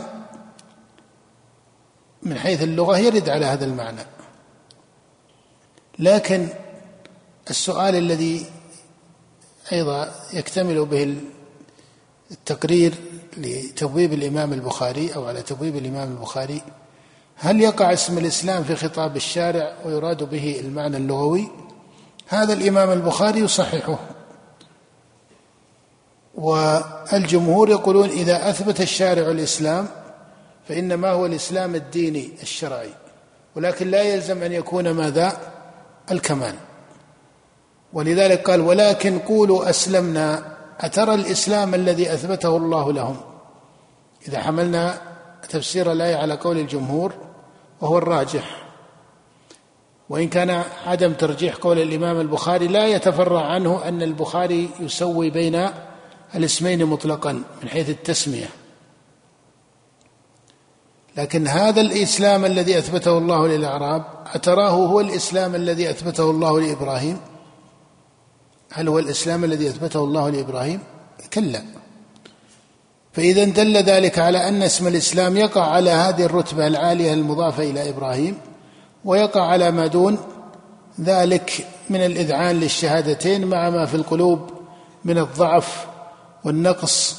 من 2.24 2.38
حيث 2.38 2.64
اللغة 2.64 2.98
يرد 2.98 3.30
على 3.30 3.46
هذا 3.46 3.66
المعنى. 3.66 4.15
لكن 6.00 6.48
السؤال 7.50 7.96
الذي 7.96 8.46
أيضا 9.72 10.12
يكتمل 10.34 10.86
به 10.86 11.16
التقرير 12.32 12.94
لتبويب 13.38 14.14
الإمام 14.14 14.54
البخاري 14.54 15.16
أو 15.16 15.26
على 15.26 15.42
تبويب 15.42 15.76
الإمام 15.76 16.12
البخاري 16.12 16.62
هل 17.36 17.62
يقع 17.62 17.94
اسم 17.94 18.18
الإسلام 18.18 18.64
في 18.64 18.76
خطاب 18.76 19.16
الشارع 19.16 19.76
ويراد 19.86 20.24
به 20.24 20.60
المعنى 20.60 20.98
اللغوي؟ 20.98 21.48
هذا 22.28 22.54
الإمام 22.54 22.92
البخاري 22.92 23.40
يصححه. 23.40 24.00
والجمهور 26.36 27.70
يقولون 27.70 28.10
إذا 28.10 28.50
أثبت 28.50 28.82
الشارع 28.82 29.32
الإسلام 29.32 29.88
فإنما 30.68 31.10
هو 31.10 31.26
الإسلام 31.26 31.76
الديني 31.76 32.30
الشرعي 32.42 32.90
ولكن 33.56 33.92
لا 33.92 34.02
يلزم 34.02 34.44
أن 34.44 34.52
يكون 34.52 34.92
ماذا؟ 34.92 35.55
الكمال. 36.12 36.56
ولذلك 37.94 38.50
قال 38.50 38.62
ولكن 38.62 39.20
قولوا 39.20 39.70
أسلمنا 39.70 40.56
أترى 40.80 41.14
الإسلام 41.14 41.76
الذي 41.76 42.14
أثبته 42.14 42.58
الله 42.58 42.94
لهم؟ 42.94 43.18
إذا 44.28 44.40
حملنا 44.40 45.02
تفسير 45.50 45.92
الآية 45.92 46.16
على 46.16 46.34
قول 46.34 46.58
الجمهور 46.58 47.14
وهو 47.82 47.98
الراجح. 47.98 48.66
وإن 50.10 50.30
كان 50.30 50.64
عدم 50.86 51.14
ترجيح 51.14 51.56
قول 51.56 51.80
الإمام 51.82 52.20
البخاري 52.20 52.68
لا 52.68 52.88
يتفرع 52.88 53.46
عنه 53.46 53.88
أن 53.88 54.02
البخاري 54.02 54.70
يسوي 54.80 55.30
بين 55.30 55.70
الاسمين 56.36 56.86
مطلقا 56.86 57.32
من 57.64 57.70
حيث 57.70 57.90
التسمية. 57.90 58.50
لكن 61.18 61.48
هذا 61.48 61.82
الإسلام 61.82 62.46
الذي 62.46 62.78
أثبته 62.78 63.18
الله 63.18 63.48
للأعراب 63.48 64.04
أتراه 64.34 64.70
هو 64.70 65.00
الإسلام 65.00 65.56
الذي 65.56 65.90
أثبته 65.90 66.30
الله 66.30 66.62
لإبراهيم؟ 66.62 67.18
هل 68.72 68.88
هو 68.88 69.00
الإسلام 69.00 69.44
الذي 69.44 69.70
أثبته 69.70 70.04
الله 70.04 70.30
لإبراهيم؟ 70.30 70.80
كلا. 71.34 71.62
فإذا 73.14 73.44
دل 73.44 73.78
ذلك 73.78 74.20
على 74.20 74.48
أن 74.48 74.64
اسم 74.64 74.88
الإسلام 74.88 75.38
يقع 75.38 75.72
على 75.72 75.90
هذه 75.90 76.26
الرتبة 76.26 76.68
العالية 76.68 77.14
المضافة 77.14 77.64
إلى 77.64 77.90
إبراهيم 77.90 78.38
ويقع 79.06 79.42
على 79.42 79.72
ما 79.72 79.88
دون 79.88 80.18
ذلك 81.02 81.68
من 81.90 82.06
الإذعان 82.06 82.60
للشهادتين 82.60 83.48
مع 83.48 83.70
ما 83.70 83.86
في 83.86 83.96
القلوب 83.96 84.50
من 85.06 85.18
الضعف 85.18 85.86
والنقص 86.44 87.16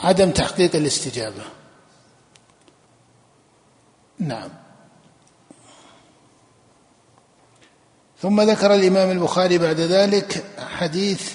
وعدم 0.00 0.30
تحقيق 0.30 0.76
الاستجابة. 0.76 1.42
نعم. 4.18 4.48
ثم 8.22 8.40
ذكر 8.40 8.74
الإمام 8.74 9.10
البخاري 9.10 9.58
بعد 9.58 9.80
ذلك 9.80 10.44
حديث 10.58 11.32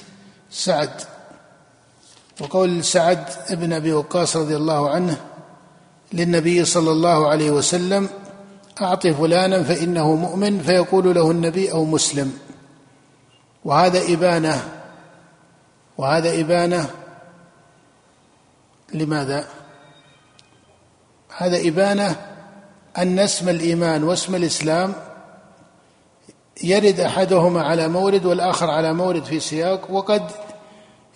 سعد 0.52 1.02
وقول 2.42 2.84
سعد 2.84 3.26
بن 3.50 3.74
أبي 3.74 3.94
وقاص 3.94 4.38
رضي 4.38 4.56
الله 4.56 4.90
عنه 4.90 5.18
للنبي 6.14 6.66
صلى 6.66 6.92
الله 6.92 7.30
عليه 7.30 7.52
وسلم 7.52 8.10
أعط 8.82 9.08
فلانا 9.08 9.64
فإنه 9.64 10.16
مؤمن 10.16 10.62
فيقول 10.62 11.16
له 11.16 11.32
النبي 11.32 11.72
أو 11.72 11.86
مسلم. 11.86 12.38
وهذا 13.66 14.14
إبانة 14.14 14.70
وهذا 15.98 16.40
إبانة 16.42 16.90
لماذا؟ 18.94 19.48
هذا 21.38 21.68
إبانة 21.68 22.16
أن 22.98 23.20
اسم 23.20 23.50
الإيمان 23.50 24.04
واسم 24.04 24.36
الإسلام 24.36 24.94
يرد 26.64 27.00
أحدهما 27.00 27.62
على 27.64 27.88
مورد 27.88 28.26
والآخر 28.26 28.70
على 28.70 28.94
مورد 28.94 29.24
في 29.24 29.40
سياق 29.40 29.92
وقد 29.92 30.32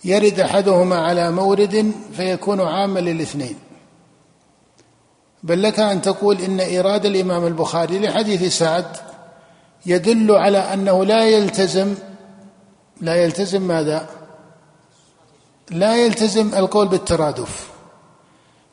يرد 0.04 0.40
أحدهما 0.40 0.96
على 0.96 1.30
مورد 1.30 1.92
فيكون 2.16 2.60
عاما 2.60 3.00
للاثنين 3.00 3.58
بل 5.42 5.62
لك 5.62 5.80
أن 5.80 6.02
تقول 6.02 6.40
إن 6.40 6.60
إيراد 6.60 7.06
الإمام 7.06 7.46
البخاري 7.46 7.98
لحديث 7.98 8.58
سعد 8.58 8.96
يدل 9.86 10.30
على 10.30 10.58
أنه 10.58 11.04
لا 11.04 11.24
يلتزم 11.24 11.94
لا 13.00 13.14
يلتزم 13.14 13.62
ماذا؟ 13.62 14.06
لا 15.70 15.96
يلتزم 15.96 16.54
القول 16.54 16.88
بالترادف. 16.88 17.70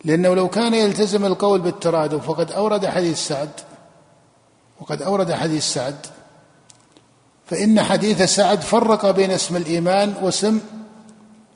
لأنه 0.05 0.33
لو 0.33 0.47
كان 0.47 0.73
يلتزم 0.73 1.25
القول 1.25 1.59
بالترادف 1.59 2.25
فقد 2.25 2.51
أورد 2.51 2.85
حديث 2.85 3.27
سعد 3.27 3.49
وقد 4.81 5.01
أورد 5.01 5.33
حديث 5.33 5.63
سعد. 5.63 6.05
فإن 7.45 7.83
حديث 7.83 8.21
سعد 8.21 8.61
فرق 8.61 9.11
بين 9.11 9.31
اسم 9.31 9.55
الإيمان 9.55 10.13
واسم 10.21 10.59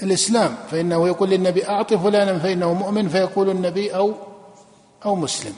الإسلام. 0.03 0.55
فإنه 0.71 1.07
يقول 1.07 1.29
للنبي 1.29 1.69
أعط 1.69 1.93
فلانا 1.93 2.39
فإنه 2.39 2.73
مؤمن 2.73 3.09
فيقول 3.09 3.49
النبي 3.49 3.95
أو 3.95 4.13
أو 5.05 5.15
مسلم. 5.15 5.53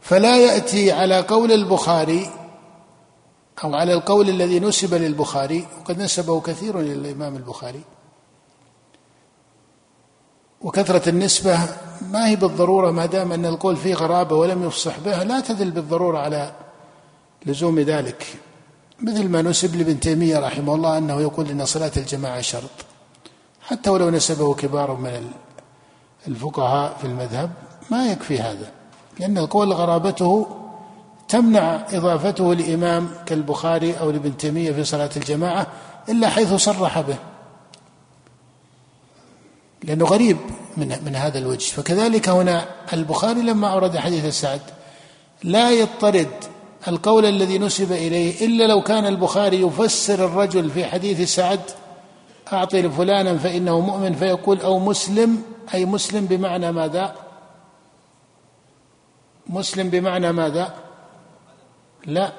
فلا 0.00 0.36
يأتي 0.36 0.92
على 0.92 1.20
قول 1.20 1.52
البخاري 1.52 2.30
أو 3.64 3.74
على 3.74 3.92
القول 3.92 4.28
الذي 4.28 4.60
نسب 4.60 4.94
للبخاري 4.94 5.66
وقد 5.80 5.98
نسبه 5.98 6.40
كثير 6.40 6.80
للإمام 6.80 7.36
البخاري. 7.36 7.80
وكثرة 10.60 11.08
النسبة 11.08 11.58
ما 12.10 12.28
هي 12.28 12.36
بالضرورة 12.36 12.90
ما 12.90 13.06
دام 13.06 13.32
أن 13.32 13.46
القول 13.46 13.76
فيه 13.76 13.94
غرابة 13.94 14.36
ولم 14.36 14.66
يفصح 14.66 14.98
بها 14.98 15.24
لا 15.24 15.40
تدل 15.40 15.70
بالضرورة 15.70 16.18
على 16.18 16.52
لزوم 17.46 17.80
ذلك. 17.80 18.26
مثل 19.00 19.28
ما 19.28 19.42
نسب 19.42 19.76
لابن 19.76 20.00
تيمية 20.00 20.38
رحمه 20.38 20.74
الله 20.74 20.98
أنه 20.98 21.20
يقول 21.20 21.50
إن 21.50 21.64
صلاة 21.64 21.92
الجماعة 21.96 22.40
شرط. 22.40 22.70
حتى 23.62 23.90
ولو 23.90 24.10
نسبه 24.10 24.54
كبار 24.54 24.94
من 24.94 25.30
الفقهاء 26.28 26.96
في 27.00 27.06
المذهب 27.06 27.50
ما 27.90 28.12
يكفي 28.12 28.38
هذا 28.38 28.72
لأن 29.20 29.38
القول 29.38 29.72
غرابته 29.72 30.46
تمنع 31.34 31.86
إضافته 31.92 32.54
لإمام 32.54 33.10
كالبخاري 33.26 33.98
أو 34.00 34.10
لابن 34.10 34.36
تيمية 34.36 34.72
في 34.72 34.84
صلاة 34.84 35.10
الجماعة 35.16 35.66
إلا 36.08 36.28
حيث 36.28 36.54
صرح 36.54 37.00
به. 37.00 37.16
لأنه 39.82 40.04
غريب 40.04 40.36
من 40.76 40.96
من 41.04 41.16
هذا 41.16 41.38
الوجه. 41.38 41.70
فكذلك 41.70 42.28
هنا 42.28 42.66
البخاري 42.92 43.42
لما 43.42 43.72
أورد 43.72 43.96
حديث 43.96 44.40
سعد 44.40 44.60
لا 45.44 45.70
يضطرد 45.70 46.30
القول 46.88 47.26
الذي 47.26 47.58
نسب 47.58 47.92
إليه 47.92 48.46
إلا 48.46 48.64
لو 48.64 48.82
كان 48.82 49.06
البخاري 49.06 49.60
يفسر 49.60 50.24
الرجل 50.24 50.70
في 50.70 50.84
حديث 50.84 51.34
سعد 51.34 51.60
أعطي 52.52 52.82
لفلانا 52.82 53.38
فإنه 53.38 53.80
مؤمن 53.80 54.14
فيقول 54.14 54.60
أو 54.60 54.78
مسلم 54.78 55.42
أي 55.74 55.84
مسلم 55.84 56.26
بمعنى 56.26 56.72
ماذا؟ 56.72 57.14
مسلم 59.46 59.90
بمعنى 59.90 60.32
ماذا؟ 60.32 60.83
لا. 62.06 62.32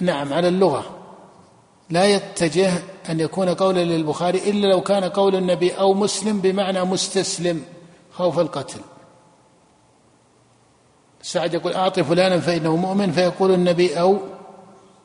نعم 0.00 0.32
على 0.32 0.48
اللغة. 0.48 0.84
لا 1.90 2.04
يتجه 2.04 2.72
أن 3.10 3.20
يكون 3.20 3.48
قولا 3.48 3.84
للبخاري 3.84 4.50
إلا 4.50 4.66
لو 4.66 4.80
كان 4.80 5.04
قول 5.04 5.36
النبي 5.36 5.70
أو 5.70 5.94
مسلم 5.94 6.40
بمعنى 6.40 6.84
مستسلم 6.84 7.64
خوف 8.12 8.38
القتل. 8.38 8.80
سعد 11.22 11.54
يقول 11.54 11.72
أعط 11.72 12.00
فلانا 12.00 12.40
فإنه 12.40 12.76
مؤمن 12.76 13.12
فيقول 13.12 13.54
النبي 13.54 14.00
أو 14.00 14.18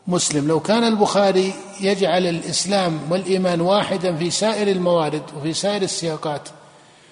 مسلم. 0.08 0.48
لو 0.48 0.60
كان 0.60 0.84
البخاري 0.84 1.54
يجعل 1.82 2.26
الإسلام 2.26 3.00
والإيمان 3.12 3.62
واحدا 3.62 4.16
في 4.16 4.30
سائر 4.30 4.68
الموارد 4.68 5.24
وفي 5.38 5.54
سائر 5.54 5.82
السياقات 5.82 6.50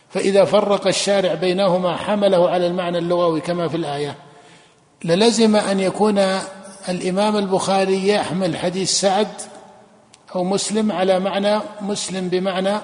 فإذا 0.09 0.45
فرق 0.45 0.87
الشارع 0.87 1.33
بينهما 1.33 1.95
حمله 1.95 2.49
على 2.49 2.67
المعنى 2.67 2.97
اللغوي 2.97 3.41
كما 3.41 3.67
في 3.67 3.77
الآية. 3.77 4.15
للزم 5.03 5.55
أن 5.55 5.79
يكون 5.79 6.19
الإمام 6.89 7.37
البخاري 7.37 8.07
يحمل 8.07 8.57
حديث 8.57 8.91
سعد 8.91 9.27
أو 10.35 10.43
مسلم 10.43 10.91
على 10.91 11.19
معنى 11.19 11.59
مسلم 11.81 12.29
بمعنى 12.29 12.77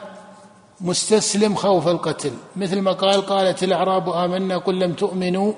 مستسلم 0.82 1.56
خوف 1.56 1.88
القتل. 1.88 2.32
مثل 2.56 2.80
ما 2.80 2.92
قال 2.92 3.26
قالت 3.26 3.64
الأعراب 3.64 4.10
آمنا 4.10 4.58
قل 4.58 4.80
لم 4.80 4.94
تؤمنوا 4.94 5.54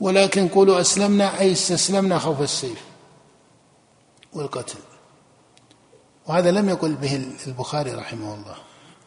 ولكن 0.00 0.48
قولوا 0.48 0.80
أسلمنا 0.80 1.40
أي 1.40 1.52
استسلمنا 1.52 2.18
خوف 2.18 2.40
السيف 2.40 2.82
والقتل. 4.32 4.78
وهذا 6.26 6.50
لم 6.50 6.68
يقل 6.68 6.94
به 6.94 7.26
البخاري 7.46 7.90
رحمه 7.90 8.34
الله. 8.34 8.56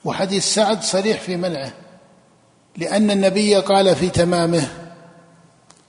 وحديث 0.05 0.53
سعد 0.53 0.83
صريح 0.83 1.21
في 1.21 1.37
منعه 1.37 1.73
لأن 2.77 3.11
النبي 3.11 3.55
قال 3.55 3.95
في 3.95 4.09
تمامه 4.09 4.84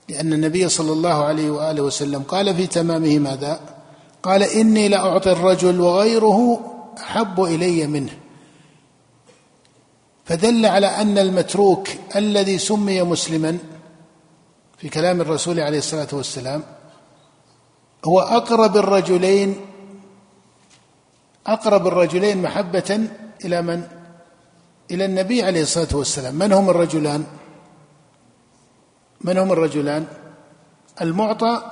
لأن 0.09 0.33
النبي 0.33 0.69
صلى 0.69 0.91
الله 0.91 1.23
عليه 1.23 1.49
وآله 1.51 1.81
وسلم 1.81 2.23
قال 2.23 2.55
في 2.55 2.67
تمامه 2.67 3.19
ماذا؟ 3.19 3.59
قال 4.23 4.43
إني 4.43 4.87
لأعطي 4.87 5.31
الرجل 5.31 5.81
وغيره 5.81 6.59
أحب 6.97 7.43
إلي 7.43 7.87
منه 7.87 8.11
فدل 10.25 10.65
على 10.65 10.87
أن 10.87 11.17
المتروك 11.17 11.87
الذي 12.15 12.57
سمي 12.57 13.03
مسلما 13.03 13.57
في 14.77 14.89
كلام 14.89 15.21
الرسول 15.21 15.59
عليه 15.59 15.77
الصلاة 15.77 16.07
والسلام 16.13 16.63
هو 18.05 18.19
أقرب 18.19 18.77
الرجلين 18.77 19.55
أقرب 21.47 21.87
الرجلين 21.87 22.41
محبة 22.41 23.07
إلى 23.45 23.61
من؟ 23.61 23.83
إلى 24.91 25.05
النبي 25.05 25.43
عليه 25.43 25.61
الصلاة 25.61 25.95
والسلام 25.95 26.35
من 26.35 26.51
هم 26.53 26.69
الرجلان؟ 26.69 27.23
من 29.21 29.37
هم 29.37 29.51
الرجلان؟ 29.51 30.07
المعطى 31.01 31.71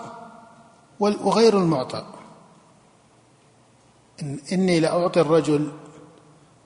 وغير 1.00 1.58
المعطى. 1.58 2.06
إن 4.22 4.40
إني 4.52 4.80
لأعطي 4.80 5.22
الرجل 5.22 5.72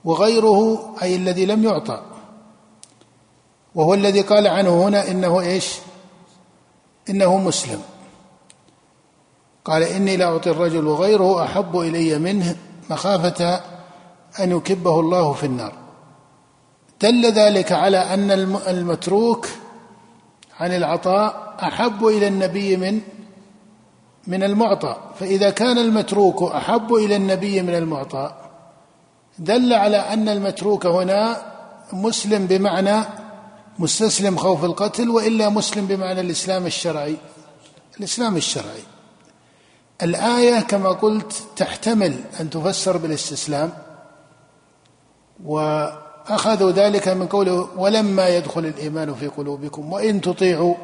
وغيره 0.04 0.90
أي 1.02 1.16
الذي 1.16 1.46
لم 1.46 1.64
يعطى. 1.64 2.02
وهو 3.74 3.94
الذي 3.94 4.20
قال 4.20 4.46
عنه 4.46 4.84
هنا 4.84 5.10
إنه 5.10 5.40
إيش؟ 5.40 5.78
إنه 7.10 7.36
مسلم. 7.36 7.82
قال 9.64 9.82
إني 9.82 10.16
لأعطي 10.16 10.50
الرجل 10.50 10.86
وغيره 10.86 11.44
أحب 11.44 11.78
إلي 11.78 12.18
منه 12.18 12.56
مخافة 12.90 13.60
أن 14.40 14.50
يكبه 14.50 15.00
الله 15.00 15.32
في 15.32 15.46
النار. 15.46 15.72
دل 17.02 17.32
ذلك 17.32 17.72
على 17.72 17.98
أن 17.98 18.30
المتروك 18.68 19.48
عن 20.60 20.72
العطاء 20.72 21.56
أحب 21.62 22.06
إلى 22.06 22.28
النبي 22.28 22.76
من 22.76 23.00
من 24.26 24.42
المعطى. 24.42 24.96
فإذا 25.18 25.50
كان 25.50 25.78
المتروك 25.78 26.42
أحب 26.42 26.94
إلى 26.94 27.16
النبي 27.16 27.62
من 27.62 27.74
المعطى 27.74 28.32
دل 29.38 29.72
على 29.72 29.96
أن 29.96 30.28
المتروك 30.28 30.86
هنا 30.86 31.36
مسلم 31.92 32.46
بمعنى 32.46 33.04
مستسلم 33.78 34.36
خوف 34.36 34.64
القتل 34.64 35.08
وإلا 35.10 35.48
مسلم 35.48 35.86
بمعنى 35.86 36.20
الإسلام 36.20 36.66
الشرعي. 36.66 37.16
الإسلام 37.98 38.36
الشرعي. 38.36 38.82
الآية 40.02 40.60
كما 40.60 40.88
قلت 40.88 41.32
تحتمل 41.56 42.14
أن 42.40 42.50
تفسر 42.50 42.96
بالاستسلام 42.96 43.72
وأخذوا 46.30 46.70
ذلك 46.70 47.08
من 47.08 47.26
قوله 47.26 47.68
ولما 47.76 48.28
يدخل 48.28 48.66
الإيمان 48.66 49.14
في 49.14 49.26
قلوبكم 49.26 49.92
وإن 49.92 50.20
تطيعوا 50.20 50.74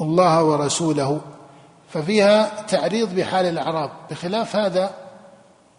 الله 0.00 0.44
ورسوله 0.44 1.20
ففيها 1.88 2.62
تعريض 2.62 3.14
بحال 3.14 3.46
الأعراب. 3.46 3.90
بخلاف 4.10 4.56
هذا 4.56 4.90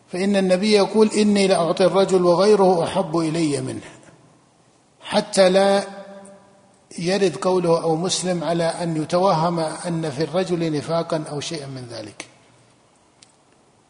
فإن 0.07 0.35
النبي 0.35 0.71
يقول 0.71 1.09
إني 1.17 1.47
لأعطي 1.47 1.85
الرجل 1.85 2.25
وغيره 2.25 2.83
أحب 2.83 3.17
إلي 3.17 3.61
منه 3.61 3.81
حتى 5.01 5.49
لا 5.49 5.83
يرد 6.99 7.35
قوله 7.35 7.83
أو 7.83 7.95
مسلم 7.95 8.43
على 8.43 8.63
أن 8.63 9.01
يتوهم 9.01 9.59
أن 9.59 10.09
في 10.09 10.23
الرجل 10.23 10.77
نفاقا 10.77 11.23
أو 11.31 11.39
شيئا 11.39 11.67
من 11.67 11.87
ذلك. 11.91 12.25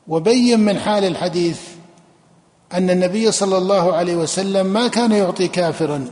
وبين 0.07 0.59
من 0.59 0.79
حال 0.79 1.05
الحديث 1.05 1.61
أن 2.77 2.89
النبي 2.89 3.31
صلى 3.31 3.57
الله 3.57 3.93
عليه 3.93 4.15
وسلم 4.15 4.65
ما 4.65 4.87
كان 4.87 5.11
يعطي 5.11 5.47
كافرا. 5.47 6.07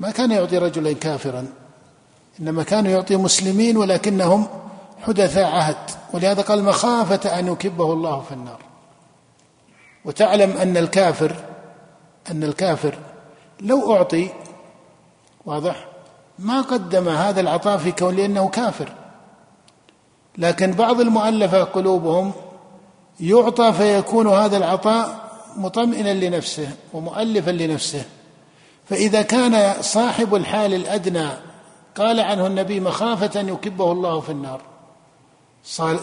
ما 0.00 0.10
كان 0.10 0.30
يعطي 0.30 0.58
رجلا 0.58 0.92
كافرا. 0.92 1.46
إنما 2.40 2.62
كان 2.62 2.86
يعطي 2.86 3.16
مسلمين 3.16 3.76
ولكنهم 3.76 4.46
حدثاء 5.06 5.44
عهد. 5.44 5.76
ولهذا 6.12 6.42
قال 6.42 6.64
مخافة 6.64 7.38
أن 7.38 7.46
يكبه 7.46 7.92
الله 7.92 8.20
في 8.20 8.32
النار. 8.32 8.58
وتعلم 10.04 10.50
أن 10.50 10.76
الكافر 10.76 11.36
أن 12.30 12.44
الكافر 12.44 12.98
لو 13.60 13.96
أعطي 13.96 14.28
واضح 15.46 15.86
ما 16.38 16.60
قدم 16.60 17.08
هذا 17.08 17.40
العطاء 17.40 17.78
في 17.78 17.92
كون 17.92 18.16
لأنه 18.16 18.48
كافر. 18.48 18.92
لكن 20.38 20.72
بعض 20.72 21.00
المؤلفة 21.00 21.64
قلوبهم 21.64 22.32
يعطى 23.20 23.72
فيكون 23.72 24.26
هذا 24.26 24.56
العطاء 24.56 25.27
مطمئنا 25.58 26.14
لنفسه 26.14 26.68
ومؤلفا 26.92 27.50
لنفسه. 27.50 28.04
فإذا 28.84 29.22
كان 29.22 29.82
صاحب 29.82 30.34
الحال 30.34 30.74
الأدنى 30.74 31.28
قال 31.96 32.20
عنه 32.20 32.46
النبي 32.46 32.80
مخافة 32.80 33.40
أن 33.40 33.48
يكبه 33.48 33.92
الله 33.92 34.20
في 34.20 34.32
النار. 34.32 34.60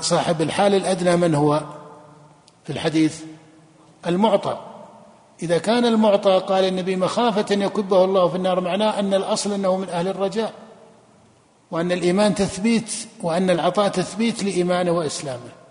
صاحب 0.02 0.42
الحال 0.42 0.76
الأدنى 0.76 1.16
من 1.16 1.36
هو؟ 1.36 1.62
في 2.64 2.70
الحديث 2.70 3.22
المعطى. 4.08 4.58
إذا 5.44 5.58
كان 5.58 5.86
المعطى 5.86 6.42
قال 6.48 6.66
النبي 6.66 6.96
مخافة 6.96 7.46
أن 7.56 7.62
يكبه 7.62 8.04
الله 8.06 8.28
في 8.28 8.36
النار 8.36 8.62
معناه 8.62 9.00
أن 9.00 9.14
الأصل 9.14 9.54
أنه 9.54 9.78
من 9.78 9.90
أهل 9.90 10.08
الرجاء 10.08 10.54
وأن 11.72 11.92
الإيمان 11.92 12.36
تثبيت 12.36 12.92
وأن 13.24 13.50
العطاء 13.50 13.88
تثبيت 13.88 14.44
لإيمانه 14.44 14.92
وإسلامه. 14.92 15.65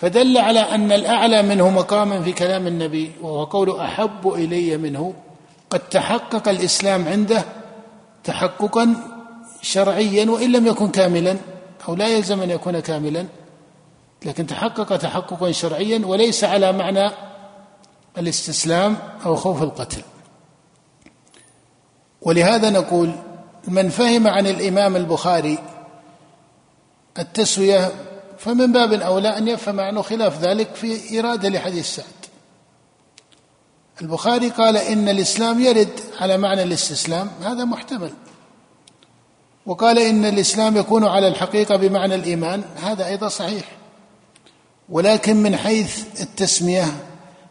فدل 0.00 0.38
على 0.38 0.60
أن 0.60 0.92
الأعلى 0.92 1.42
منه 1.42 1.70
مقاما 1.70 2.22
في 2.22 2.32
كلام 2.32 2.66
النبي 2.66 3.12
وهو 3.22 3.44
قول 3.44 3.80
أحب 3.80 4.28
إلي 4.28 4.76
منه. 4.76 5.14
قد 5.70 5.80
تحقق 5.80 6.48
الإسلام 6.48 7.08
عنده 7.08 7.44
تحققا 8.24 8.94
شرعيا 9.62 10.30
وإن 10.30 10.52
لم 10.52 10.66
يكن 10.66 10.88
كاملا 10.88 11.36
أو 11.88 11.94
لا 11.94 12.08
يلزم 12.08 12.42
أن 12.42 12.50
يكون 12.50 12.80
كاملا. 12.80 13.26
لكن 14.24 14.46
تحقق 14.46 14.96
تحققا 14.96 15.52
شرعيا 15.52 16.06
وليس 16.06 16.44
على 16.44 16.72
معنى 16.72 17.10
الاستسلام 18.18 18.96
أو 19.26 19.36
خوف 19.36 19.62
القتل. 19.62 20.02
ولهذا 22.22 22.70
نقول 22.70 23.12
من 23.68 23.88
فهم 23.88 24.28
عن 24.28 24.46
الإمام 24.46 24.96
البخاري 24.96 25.58
التسوية 27.18 27.92
فمن 28.38 28.72
باب 28.72 28.92
أولى 28.92 29.38
أن 29.38 29.48
يفهم 29.48 29.80
عنه 29.80 30.02
خلاف 30.02 30.40
ذلك 30.40 30.74
في 30.74 31.20
إرادة 31.20 31.48
لحديث 31.48 31.94
سعد. 31.94 32.04
البخاري 34.02 34.48
قال 34.48 34.76
إن 34.76 35.08
الإسلام 35.08 35.62
يرد 35.62 36.00
على 36.20 36.36
معنى 36.36 36.62
الاستسلام 36.62 37.30
هذا 37.42 37.64
محتمل. 37.64 38.12
وقال 39.66 39.98
إن 39.98 40.24
الإسلام 40.24 40.76
يكون 40.76 41.04
على 41.04 41.28
الحقيقة 41.28 41.76
بمعنى 41.76 42.14
الإيمان 42.14 42.64
هذا 42.82 43.06
أيضا 43.06 43.28
صحيح. 43.28 43.64
ولكن 44.88 45.36
من 45.36 45.56
حيث 45.56 46.20
التسمية 46.20 46.84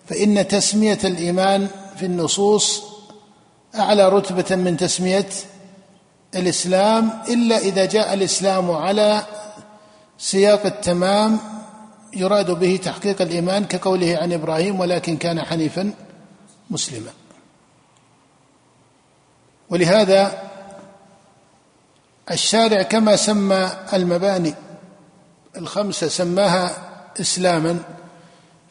فإن 0.06 0.48
تسمية 0.48 1.00
الإيمان 1.04 1.68
في 1.98 2.06
النصوص 2.06 2.84
أعلى 3.76 4.10
رتبة 4.10 4.56
من 4.56 4.78
تسمية 4.78 5.30
الإسلام 6.36 7.10
إلا 7.30 7.58
إذا 7.58 7.86
جاء 7.86 8.14
الإسلام 8.14 8.72
على 8.72 9.24
سياق 10.18 10.66
التمام 10.66 11.40
يراد 12.14 12.52
به 12.52 12.80
تحقيق 12.84 13.22
الإيمان 13.22 13.66
كقوله 13.66 14.18
عن 14.22 14.34
إبراهيم 14.34 14.80
ولكن 14.80 15.18
كان 15.18 15.42
حنيفا 15.42 15.94
مسلما. 16.70 17.12
ولهذا 19.70 20.44
الشارع 22.32 22.82
كما 22.82 23.16
سمى 23.16 23.72
المباني 23.94 24.54
الخمسة 25.58 26.08
سماها 26.08 26.78
إسلاما. 27.22 27.80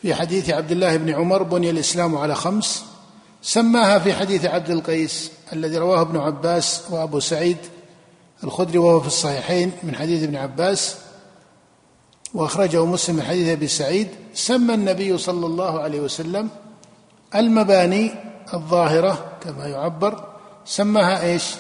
في 0.03 0.15
حديث 0.15 0.51
عبد 0.51 0.73
الله 0.73 0.97
بن 0.97 1.11
عمر 1.11 1.43
بني 1.43 1.71
الإسلام 1.71 2.17
على 2.17 2.35
خمس 2.35 2.85
سماها 3.43 3.99
في 3.99 4.15
حديث 4.15 4.45
عبد 4.45 4.71
القيس 4.71 5.31
الذي 5.53 5.79
رواه 5.79 6.01
ابن 6.01 6.17
عباس 6.17 6.83
وأبو 6.91 7.21
سعيد 7.21 7.57
الخدري 8.45 8.79
وهو 8.79 9.01
في 9.01 9.07
الصحيحين 9.07 9.73
من 9.83 9.97
حديث 9.97 10.23
ابن 10.23 10.37
عباس. 10.37 10.97
وأخرجه 12.35 12.85
مسلم 12.85 13.17
من 13.17 13.23
حديث 13.23 13.49
أبي 13.49 13.69
سعيد 13.69 14.09
سمى 14.35 14.75
النبي 14.75 15.19
صلى 15.19 15.47
الله 15.47 15.81
عليه 15.81 16.01
وسلم 16.01 16.49
المباني 17.35 18.15
الظاهرة 18.55 19.25
كما 19.41 19.67
يعبر 19.67 20.25
سماها 20.65 21.23
إيش؟ 21.23 21.55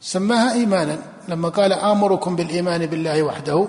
سماها 0.00 0.52
إيمانا. 0.52 0.98
لما 1.28 1.48
قال 1.48 1.72
آمركم 1.72 2.36
بالإيمان 2.36 2.86
بالله 2.86 3.22
وحده 3.22 3.68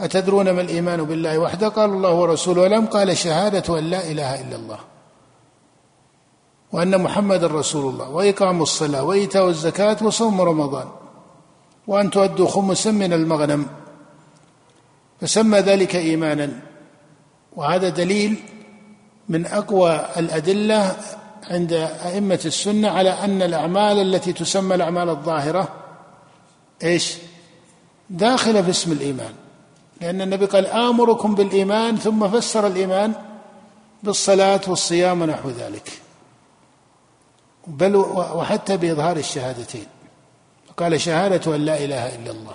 أتدرون 0.00 0.50
ما 0.50 0.60
الإيمان 0.60 1.04
بالله 1.04 1.38
وحده؟ 1.38 1.68
قال 1.68 1.90
الله 1.90 2.12
ورسوله 2.12 2.68
لم 2.68 2.86
قال 2.86 3.16
شهادة 3.16 3.78
أن 3.78 3.84
لا 3.84 4.10
إله 4.10 4.40
إلا 4.40 4.56
الله 4.56 4.78
وأن 6.72 7.02
محمد 7.02 7.44
رسول 7.44 7.94
الله 7.94 8.10
وإقام 8.10 8.62
الصلاة 8.62 9.02
وإيتاء 9.02 9.48
الزكاة 9.48 9.96
وصوم 10.02 10.40
رمضان 10.40 10.88
وأن 11.86 12.10
تؤدوا 12.10 12.48
خمسا 12.48 12.90
من 12.90 13.12
المغنم. 13.12 13.66
فسمى 15.20 15.58
ذلك 15.58 15.96
إيمانا. 15.96 16.48
وهذا 17.56 17.88
دليل 17.88 18.36
من 19.28 19.46
أقوى 19.46 20.06
الأدلة 20.16 20.96
عند 21.50 21.72
أئمة 22.04 22.40
السنة 22.44 22.88
على 22.88 23.10
أن 23.10 23.42
الأعمال 23.42 24.14
التي 24.14 24.32
تسمى 24.32 24.74
الأعمال 24.74 25.08
الظاهرة 25.08 25.68
إيش؟ 26.82 27.14
داخلة 28.10 28.62
في 28.62 28.70
اسم 28.70 28.92
الإيمان. 28.92 29.32
لأن 30.00 30.20
النبي 30.20 30.46
قال 30.46 30.66
آمركم 30.66 31.34
بالإيمان 31.34 31.96
ثم 31.96 32.28
فسر 32.28 32.66
الإيمان 32.66 33.12
بالصلاة 34.02 34.60
والصيام 34.66 35.22
ونحو 35.22 35.50
ذلك. 35.50 35.92
بل 37.66 37.96
وحتى 37.96 38.76
بإظهار 38.76 39.16
الشهادتين. 39.16 39.86
قال 40.76 41.00
شهادة 41.00 41.56
أن 41.56 41.64
لا 41.64 41.84
إله 41.84 42.14
إلا 42.14 42.30
الله. 42.30 42.54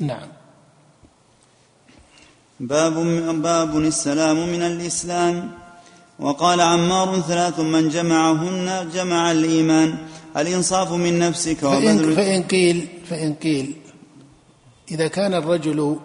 نعم. 0.00 0.28
باب 2.60 2.94
باب 3.42 3.78
السلام 3.78 4.48
من 4.48 4.62
الإسلام. 4.62 5.50
وقال 6.18 6.60
عمار 6.60 7.20
ثلاث 7.20 7.60
من 7.60 7.88
جمعهن 7.88 8.90
جمع 8.94 9.30
الإيمان. 9.30 9.98
الإنصاف 10.36 10.92
من 10.92 11.18
نفسك 11.18 11.62
وبذل 11.62 12.16
فإن 12.16 12.42
قيل 12.42 12.88
فإن 13.10 13.34
قيل 13.34 13.76
إذا 14.90 15.08
كان 15.08 15.34
الرجل 15.34 15.96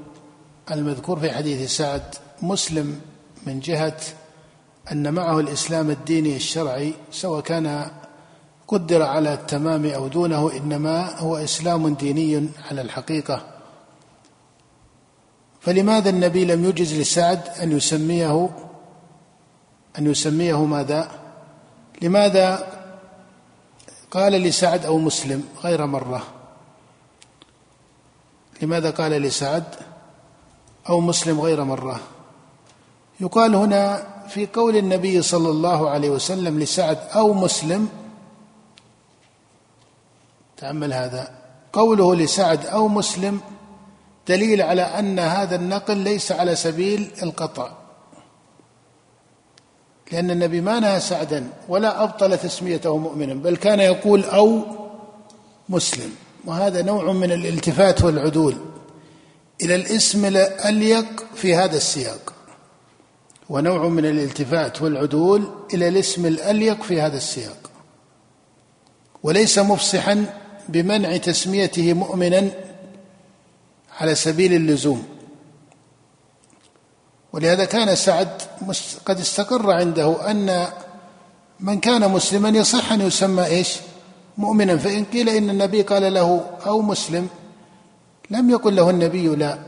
المذكور 0.72 1.20
في 1.20 1.32
حديث 1.32 1.72
سعد 1.72 2.04
مسلم 2.42 3.00
من 3.48 3.60
جهة 3.60 3.98
أن 4.92 5.14
معه 5.14 5.40
الإسلام 5.40 5.90
الديني 5.90 6.36
الشرعي 6.36 6.94
سواء 7.12 7.42
كان 7.42 7.92
قدر 8.68 9.02
على 9.02 9.34
التمام 9.34 9.86
أو 9.86 10.08
دونه 10.08 10.52
إنما 10.58 11.20
هو 11.20 11.38
إسلام 11.38 11.94
ديني 11.94 12.50
على 12.72 12.82
الحقيقة. 12.82 13.53
فلماذا 15.66 16.10
النبي 16.10 16.46
لم 16.46 16.66
يجز 16.66 16.94
لسعد 17.00 17.48
أن 17.50 17.72
يسميه 17.72 18.50
أن 20.00 20.08
يسميه 20.08 20.66
ماذا؟ 20.66 21.12
لماذا 22.02 22.68
قال 24.12 24.34
لسعد 24.34 24.86
أو 24.86 24.98
مسلم 24.98 25.44
غير 25.64 25.86
مرة؟ 25.86 26.24
لماذا 28.62 28.90
قال 28.90 29.12
لسعد 29.12 29.64
أو 30.90 31.00
مسلم 31.00 31.42
غير 31.42 31.64
مرة؟ 31.64 32.00
يقال 33.20 33.56
هنا 33.56 34.08
في 34.28 34.46
قول 34.46 34.78
النبي 34.78 35.22
صلى 35.22 35.50
الله 35.50 35.90
عليه 35.90 36.10
وسلم 36.10 36.60
لسعد 36.60 36.98
أو 36.98 37.34
مسلم 37.34 37.90
تأمل 40.58 40.94
هذا 40.94 41.32
قوله 41.74 42.16
لسعد 42.16 42.66
أو 42.66 42.88
مسلم 42.88 43.42
دليل 44.28 44.62
على 44.62 44.82
أن 44.82 45.20
هذا 45.20 45.56
النقل 45.56 45.98
ليس 45.98 46.32
على 46.32 46.56
سبيل 46.56 47.12
القطع 47.24 47.84
لأن 50.12 50.32
النبي 50.32 50.62
ما 50.62 50.80
نهى 50.80 51.00
سعدا 51.00 51.48
ولا 51.70 52.04
أبطل 52.04 52.38
تسميته 52.38 52.98
مؤمنا 52.98 53.34
بل 53.34 53.56
كان 53.56 53.80
يقول 53.80 54.24
أو 54.24 54.62
مسلم. 55.70 56.12
وهذا 56.46 56.82
نوع 56.82 57.12
من 57.12 57.32
الالتفات 57.32 58.04
والعدول 58.04 58.56
إلى 59.62 59.76
الاسم 59.76 60.26
الأليق 60.26 61.06
في 61.36 61.56
هذا 61.56 61.78
السياق. 61.78 62.34
ونوع 63.50 63.88
من 63.88 64.06
الالتفات 64.06 64.82
والعدول 64.82 65.50
إلى 65.74 65.88
الاسم 65.88 66.26
الأليق 66.26 66.84
في 66.84 67.02
هذا 67.02 67.18
السياق. 67.18 67.72
وليس 69.24 69.60
مفصحا 69.60 70.26
بمنع 70.70 71.18
تسميته 71.18 71.94
مؤمنا 71.94 72.52
على 74.00 74.16
سبيل 74.16 74.54
اللزوم. 74.54 75.08
ولهذا 77.34 77.66
كان 77.66 77.96
سعد 77.96 78.42
قد 79.06 79.20
استقر 79.20 79.72
عنده 79.72 80.32
أن 80.32 80.68
من 81.60 81.80
كان 81.80 82.12
مسلما 82.12 82.50
يصح 82.50 82.92
أن 82.92 83.02
يسمى 83.02 83.46
إيش؟ 83.46 83.78
مؤمنا. 84.38 84.78
فإن 84.78 85.06
قيل 85.06 85.30
إن 85.30 85.50
النبي 85.50 85.82
قال 85.82 86.14
له 86.14 86.46
أو 86.66 86.82
مسلم 86.82 87.28
لم 88.30 88.50
يقل 88.50 88.76
له 88.76 88.90
النبي 88.90 89.28
لا. 89.28 89.60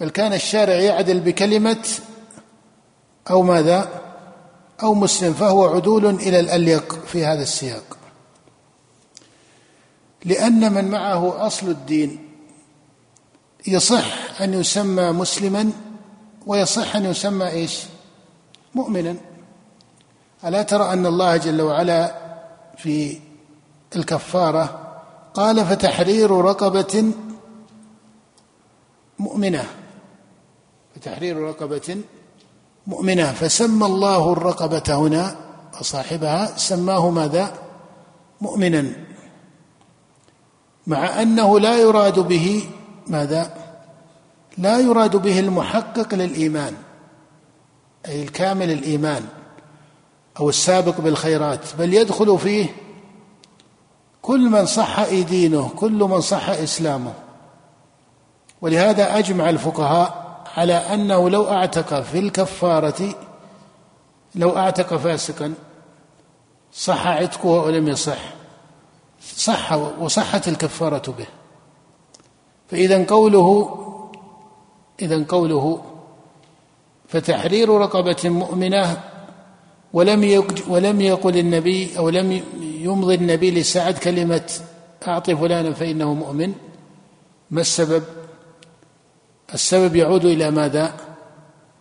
بل 0.00 0.10
كان 0.10 0.32
الشارع 0.32 0.74
يعدل 0.74 1.20
بكلمة 1.20 1.88
أو 3.30 3.42
ماذا؟ 3.42 4.02
أو 4.82 4.94
مسلم 4.94 5.32
فهو 5.32 5.74
عدول 5.74 6.06
إلى 6.06 6.40
الأليق 6.40 7.04
في 7.06 7.24
هذا 7.24 7.42
السياق. 7.42 7.98
لأن 10.24 10.72
من 10.72 10.90
معه 10.90 11.46
أصل 11.46 11.68
الدين. 11.68 12.21
يصح 13.66 14.40
أن 14.40 14.54
يسمى 14.54 15.12
مسلما 15.12 15.72
ويصح 16.46 16.96
أن 16.96 17.04
يسمى 17.04 17.48
إيش؟ 17.48 17.82
مؤمنا. 18.74 19.16
ألا 20.44 20.62
ترى 20.62 20.92
أن 20.92 21.06
الله 21.06 21.36
جل 21.36 21.62
وعلا 21.62 22.14
في 22.76 23.18
الكفارة 23.96 24.92
قال 25.34 25.66
فتحرير 25.66 26.30
رقبة 26.30 27.12
مؤمنة. 29.18 29.64
فتحرير 30.94 31.36
رقبة 31.36 31.96
مؤمنة. 32.86 33.32
فسمى 33.32 33.86
الله 33.86 34.32
الرقبة 34.32 34.94
هنا 34.94 35.36
وصاحبها 35.80 36.56
سماه 36.56 37.10
ماذا؟ 37.10 37.54
مؤمنا. 38.40 38.92
مع 40.86 41.22
أنه 41.22 41.60
لا 41.60 41.76
يراد 41.76 42.18
به 42.18 42.64
ماذا؟ 43.06 43.54
لا 44.58 44.78
يراد 44.78 45.16
به 45.16 45.38
المحقق 45.38 46.14
للإيمان 46.14 46.74
أي 48.08 48.22
الكامل 48.22 48.70
الإيمان 48.70 49.24
أو 50.40 50.48
السابق 50.48 51.00
بالخيرات 51.00 51.60
بل 51.78 51.94
يدخل 51.94 52.38
فيه 52.38 52.66
كل 54.22 54.40
من 54.40 54.66
صح 54.66 55.10
دينه 55.10 55.70
كل 55.76 55.92
من 55.92 56.20
صح 56.20 56.48
إسلامه. 56.48 57.12
ولهذا 58.60 59.18
أجمع 59.18 59.50
الفقهاء 59.50 60.42
على 60.56 60.74
أنه 60.74 61.30
لو 61.30 61.50
أعتق 61.50 62.00
في 62.00 62.18
الكفارة 62.18 63.14
لو 64.34 64.56
أعتق 64.56 64.96
فاسقا 64.96 65.54
صح 66.72 67.06
عتقه 67.06 67.48
ولم 67.48 67.88
يصح 67.88 68.18
صح 69.36 69.72
وصحت 69.72 70.48
الكفارة 70.48 71.12
به. 71.18 71.26
فإذا 72.72 73.04
قوله 73.04 73.78
إذا 75.02 75.24
قوله 75.28 75.82
فتحرير 77.08 77.68
رقبة 77.68 78.16
مؤمنة 78.24 79.00
ولم 79.92 80.44
ولم 80.68 81.00
يقل 81.00 81.38
النبي 81.38 81.98
أو 81.98 82.08
لم 82.08 82.42
يمضي 82.60 83.14
النبي 83.14 83.50
لسعد 83.50 83.98
كلمة 83.98 84.50
أعط 85.08 85.30
فلانا 85.30 85.72
فإنه 85.72 86.14
مؤمن 86.14 86.52
ما 87.50 87.60
السبب؟ 87.60 88.02
السبب 89.54 89.96
يعود 89.96 90.24
إلى 90.24 90.50
ماذا؟ 90.50 90.96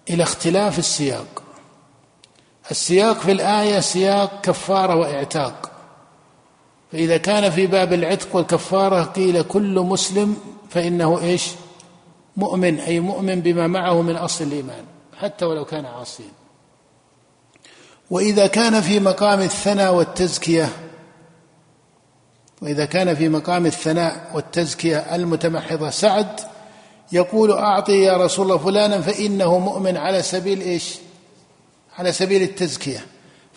إلى 0.10 0.24
اختلاف 0.24 0.80
السياق 0.80 1.44
السياق 2.72 3.20
في 3.20 3.32
الآية 3.32 3.80
سياق 3.80 4.42
كفارة 4.42 4.96
وإعتاق 4.96 5.72
فإذا 6.92 7.18
كان 7.18 7.50
في 7.50 7.68
باب 7.68 7.94
العتق 7.94 8.36
والكفارة 8.36 9.04
قيل 9.04 9.42
كل 9.42 9.80
مسلم 9.80 10.38
فإنه 10.72 11.20
إيش؟ 11.20 11.48
مؤمن 12.38 12.80
أي 12.80 13.00
مؤمن 13.00 13.42
بما 13.42 13.68
معه 13.68 14.02
من 14.02 14.16
أصل 14.16 14.44
الإيمان 14.44 14.84
حتى 15.18 15.46
ولو 15.46 15.66
كان 15.66 15.86
عاصيا. 15.86 16.32
وإذا 18.12 18.48
كان 18.48 18.82
في 18.82 19.00
مقام 19.00 19.42
الثناء 19.42 19.96
والتزكية 19.96 20.70
وإذا 22.62 22.86
كان 22.86 23.16
في 23.16 23.30
مقام 23.30 23.66
الثناء 23.66 24.32
والتزكية 24.34 24.98
المتمحضة 24.98 25.90
سعد 25.90 26.40
يقول 27.12 27.52
أعطي 27.52 28.02
يا 28.04 28.18
رسول 28.18 28.46
الله 28.46 28.58
فلانا 28.58 29.02
فإنه 29.02 29.60
مؤمن 29.60 29.98
على 29.98 30.22
سبيل 30.22 30.62
إيش؟ 30.62 30.96
على 31.98 32.12
سبيل 32.12 32.42
التزكية. 32.42 33.06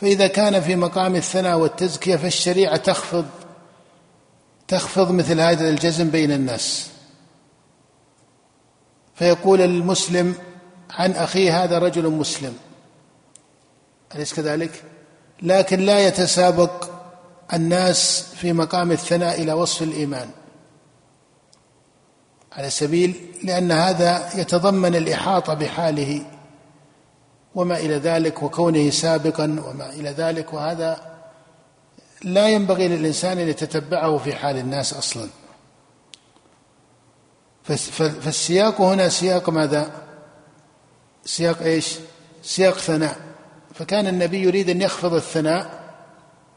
فإذا 0.01 0.27
كان 0.27 0.61
في 0.61 0.77
مقام 0.77 1.17
الثناء 1.17 1.59
والتزكية 1.59 2.17
فالشريعة 2.17 2.77
تخفض 2.77 3.27
تخفض 4.69 5.11
مثل 5.11 5.41
هذا 5.41 5.69
الجزم 5.69 6.11
بين 6.11 6.33
الناس. 6.33 6.94
فيقول 9.15 9.61
المسلم 9.61 10.35
عن 10.91 11.13
أخيه 11.13 11.65
هذا 11.65 11.79
رجل 11.79 12.11
مسلم. 12.11 12.57
أليس 14.15 14.35
كذلك؟ 14.35 14.83
لكن 15.43 15.81
لا 15.81 16.07
يتسابق 16.07 16.89
الناس 17.53 18.27
في 18.37 18.53
مقام 18.53 18.93
الثناء 18.93 19.43
إلى 19.43 19.53
وصف 19.53 19.83
الإيمان. 19.83 20.31
على 22.53 22.71
سبيل 22.71 23.15
لأن 23.43 23.73
هذا 23.73 24.31
يتضمن 24.35 24.95
الإحاطة 24.95 25.55
بحاله 25.55 26.27
وما 27.55 27.79
إلى 27.79 27.95
ذلك 27.95 28.43
وكونه 28.43 28.91
سابقا 28.91 29.45
وما 29.45 29.91
إلى 29.91 30.11
ذلك 30.11 30.53
وهذا 30.53 31.15
لا 32.23 32.49
ينبغي 32.49 32.89
للإنسان 32.89 33.39
أن 33.39 33.49
يتتبعه 33.49 34.19
في 34.19 34.35
حال 34.35 34.57
الناس 34.57 34.95
أصلا. 34.95 35.29
فالسياق 37.65 38.81
هنا 38.81 39.09
سياق 39.09 39.51
ماذا؟ 39.51 39.91
سياق 41.25 41.63
إيش؟ 41.63 41.95
سياق 42.43 42.79
ثناء. 42.79 43.17
فكان 43.75 44.07
النبي 44.07 44.43
يريد 44.43 44.71
أن 44.71 44.83
يخفض 44.83 45.15
الثناء 45.15 45.85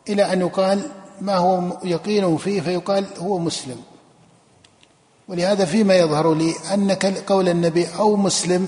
إلى 0.10 0.34
أن 0.34 0.42
يقال 0.42 0.82
ما 1.22 1.36
هو 1.36 1.80
يقينه 1.84 2.38
فيه 2.38 2.62
فيقال 2.62 3.06
هو 3.18 3.40
مسلم. 3.40 3.84
ولهذا 5.28 5.66
فيما 5.66 5.96
يظهر 5.96 6.34
لي 6.34 6.54
أن 6.74 6.92
قول 7.28 7.50
النبي 7.50 7.88
أو 8.00 8.16
مسلم 8.16 8.68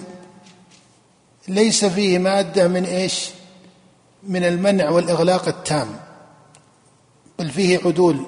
ليس 1.47 1.85
فيه 1.85 2.19
مادة 2.19 2.67
من 2.67 2.85
إيش؟ 2.85 3.29
من 4.23 4.43
المنع 4.43 4.89
والإغلاق 4.89 5.47
التام 5.47 5.87
بل 7.39 7.49
فيه 7.49 7.79
عدول 7.85 8.25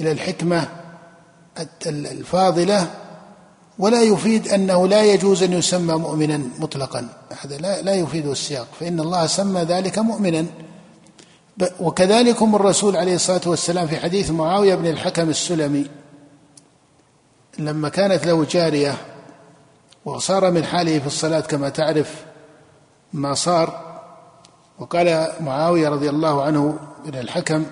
إلى 0.00 0.12
الحكمة 0.12 0.68
الفاضلة 1.86 3.05
ولا 3.78 4.02
يفيد 4.02 4.48
أنه 4.48 4.88
لا 4.88 5.04
يجوز 5.04 5.42
أن 5.42 5.52
يسمى 5.52 5.94
مؤمنا 5.94 6.40
مطلقا. 6.58 7.08
هذا 7.40 7.56
لا 7.56 7.82
لا 7.82 7.94
يفيده 7.94 8.32
السياق. 8.32 8.66
فإن 8.80 9.00
الله 9.00 9.26
سمى 9.26 9.60
ذلك 9.60 9.98
مؤمنا. 9.98 10.46
وكذلك 11.80 12.42
الرسول 12.42 12.96
عليه 12.96 13.14
الصلاة 13.14 13.40
والسلام 13.46 13.86
في 13.86 13.96
حديث 13.96 14.30
معاوية 14.30 14.74
بن 14.74 14.86
الحكم 14.86 15.28
السلمي 15.28 15.86
لما 17.58 17.88
كانت 17.88 18.26
له 18.26 18.44
جارية 18.44 18.94
وصار 20.04 20.50
من 20.50 20.64
حاله 20.64 20.98
في 20.98 21.06
الصلاة 21.06 21.40
كما 21.40 21.68
تعرف 21.68 22.24
ما 23.12 23.34
صار 23.34 23.98
وقال 24.78 25.28
معاوية 25.40 25.88
رضي 25.88 26.08
الله 26.10 26.42
عنه 26.42 26.78
بن 27.06 27.18
الحكم 27.18 27.64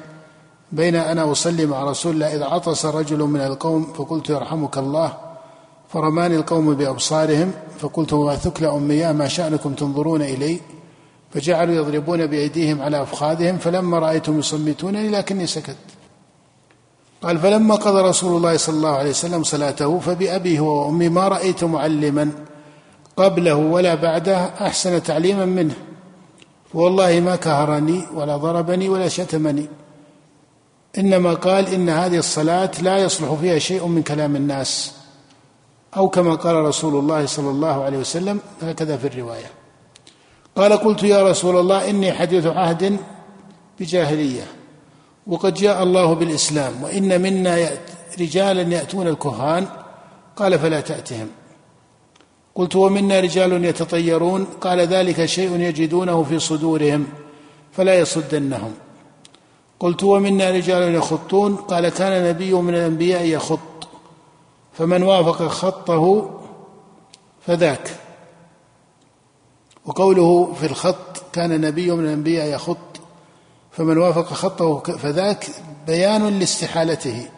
بين 0.72 0.94
أنا 0.94 1.32
أصلي 1.32 1.66
مع 1.66 1.84
رسول 1.84 2.14
الله 2.14 2.34
إذا 2.34 2.44
عطس 2.44 2.86
رجل 2.86 3.18
من 3.18 3.40
القوم 3.40 3.92
فقلت 3.92 4.30
يرحمك 4.30 4.78
الله 4.78 5.16
فرماني 5.94 6.36
القوم 6.36 6.74
بأبصارهم 6.74 7.52
فقلت 7.78 8.12
وما 8.12 8.36
ثكل 8.36 8.64
أمياه 8.64 9.12
ما 9.12 9.28
شأنكم 9.28 9.74
تنظرون 9.74 10.22
إلي؟ 10.22 10.60
فجعلوا 11.34 11.74
يضربون 11.74 12.26
بأيديهم 12.26 12.82
على 12.82 13.02
أفخاذهم 13.02 13.58
فلما 13.58 13.98
رأيتهم 13.98 14.38
يصمتونني 14.38 15.08
لكني 15.08 15.46
سكت. 15.46 15.76
قال 17.22 17.38
فلما 17.38 17.74
قضى 17.74 18.08
رسول 18.08 18.36
الله 18.36 18.56
صلى 18.56 18.76
الله 18.76 18.96
عليه 18.96 19.10
وسلم 19.10 19.42
صلاته 19.42 19.98
فبأبي 19.98 20.58
هو 20.58 20.86
وأمي 20.86 21.08
ما 21.08 21.28
رأيت 21.28 21.64
معلما 21.64 22.30
قبله 23.16 23.54
ولا 23.54 23.94
بعده 23.94 24.36
أحسن 24.44 25.02
تعليما 25.02 25.44
منه. 25.44 25.74
والله 26.74 27.20
ما 27.20 27.36
كهرني 27.36 28.06
ولا 28.14 28.36
ضربني 28.36 28.88
ولا 28.88 29.08
شتمني. 29.08 29.66
إنما 30.98 31.34
قال 31.34 31.68
إن 31.68 31.88
هذه 31.88 32.18
الصلاة 32.18 32.70
لا 32.82 32.98
يصلح 32.98 33.34
فيها 33.34 33.58
شيء 33.58 33.86
من 33.86 34.02
كلام 34.02 34.36
الناس. 34.36 35.03
أو 35.96 36.08
كما 36.08 36.34
قال 36.34 36.56
رسول 36.56 36.94
الله 36.98 37.26
صلى 37.26 37.50
الله 37.50 37.84
عليه 37.84 37.98
وسلم 37.98 38.40
هكذا 38.62 38.96
في 38.96 39.06
الرواية. 39.06 39.50
قال 40.56 40.72
قلت 40.72 41.02
يا 41.02 41.30
رسول 41.30 41.56
الله 41.56 41.90
إني 41.90 42.12
حديث 42.12 42.46
عهد 42.46 42.96
بجاهلية 43.80 44.46
وقد 45.26 45.54
جاء 45.54 45.82
الله 45.82 46.14
بالإسلام 46.14 46.82
وإن 46.82 47.20
منا 47.20 47.70
رجالا 48.20 48.62
يأتون 48.62 49.08
الكهان. 49.08 49.66
قال 50.36 50.58
فلا 50.58 50.80
تأتهم. 50.80 51.28
قلت 52.54 52.76
ومنا 52.76 53.20
رجال 53.20 53.64
يتطيرون. 53.64 54.44
قال 54.60 54.80
ذلك 54.80 55.24
شيء 55.24 55.60
يجدونه 55.60 56.22
في 56.22 56.38
صدورهم 56.38 57.06
فلا 57.72 57.94
يصدنهم. 57.94 58.72
قلت 59.80 60.04
ومنا 60.04 60.50
رجال 60.50 60.94
يخطون. 60.94 61.56
قال 61.56 61.88
كان 61.88 62.28
نبي 62.28 62.54
من 62.54 62.74
الأنبياء 62.74 63.24
يخط. 63.24 63.58
فمن 64.78 65.02
وافق 65.02 65.46
خطه 65.48 66.30
فذاك. 67.46 67.90
وقوله 69.86 70.52
في 70.60 70.66
الخط 70.66 71.22
كان 71.32 71.60
نبي 71.60 71.90
من 71.90 72.04
الأنبياء 72.04 72.46
يخط 72.46 72.76
فمن 73.72 73.98
وافق 73.98 74.32
خطه 74.32 74.78
فذاك 74.78 75.46
بيان 75.86 76.38
لاستحالته. 76.38 77.28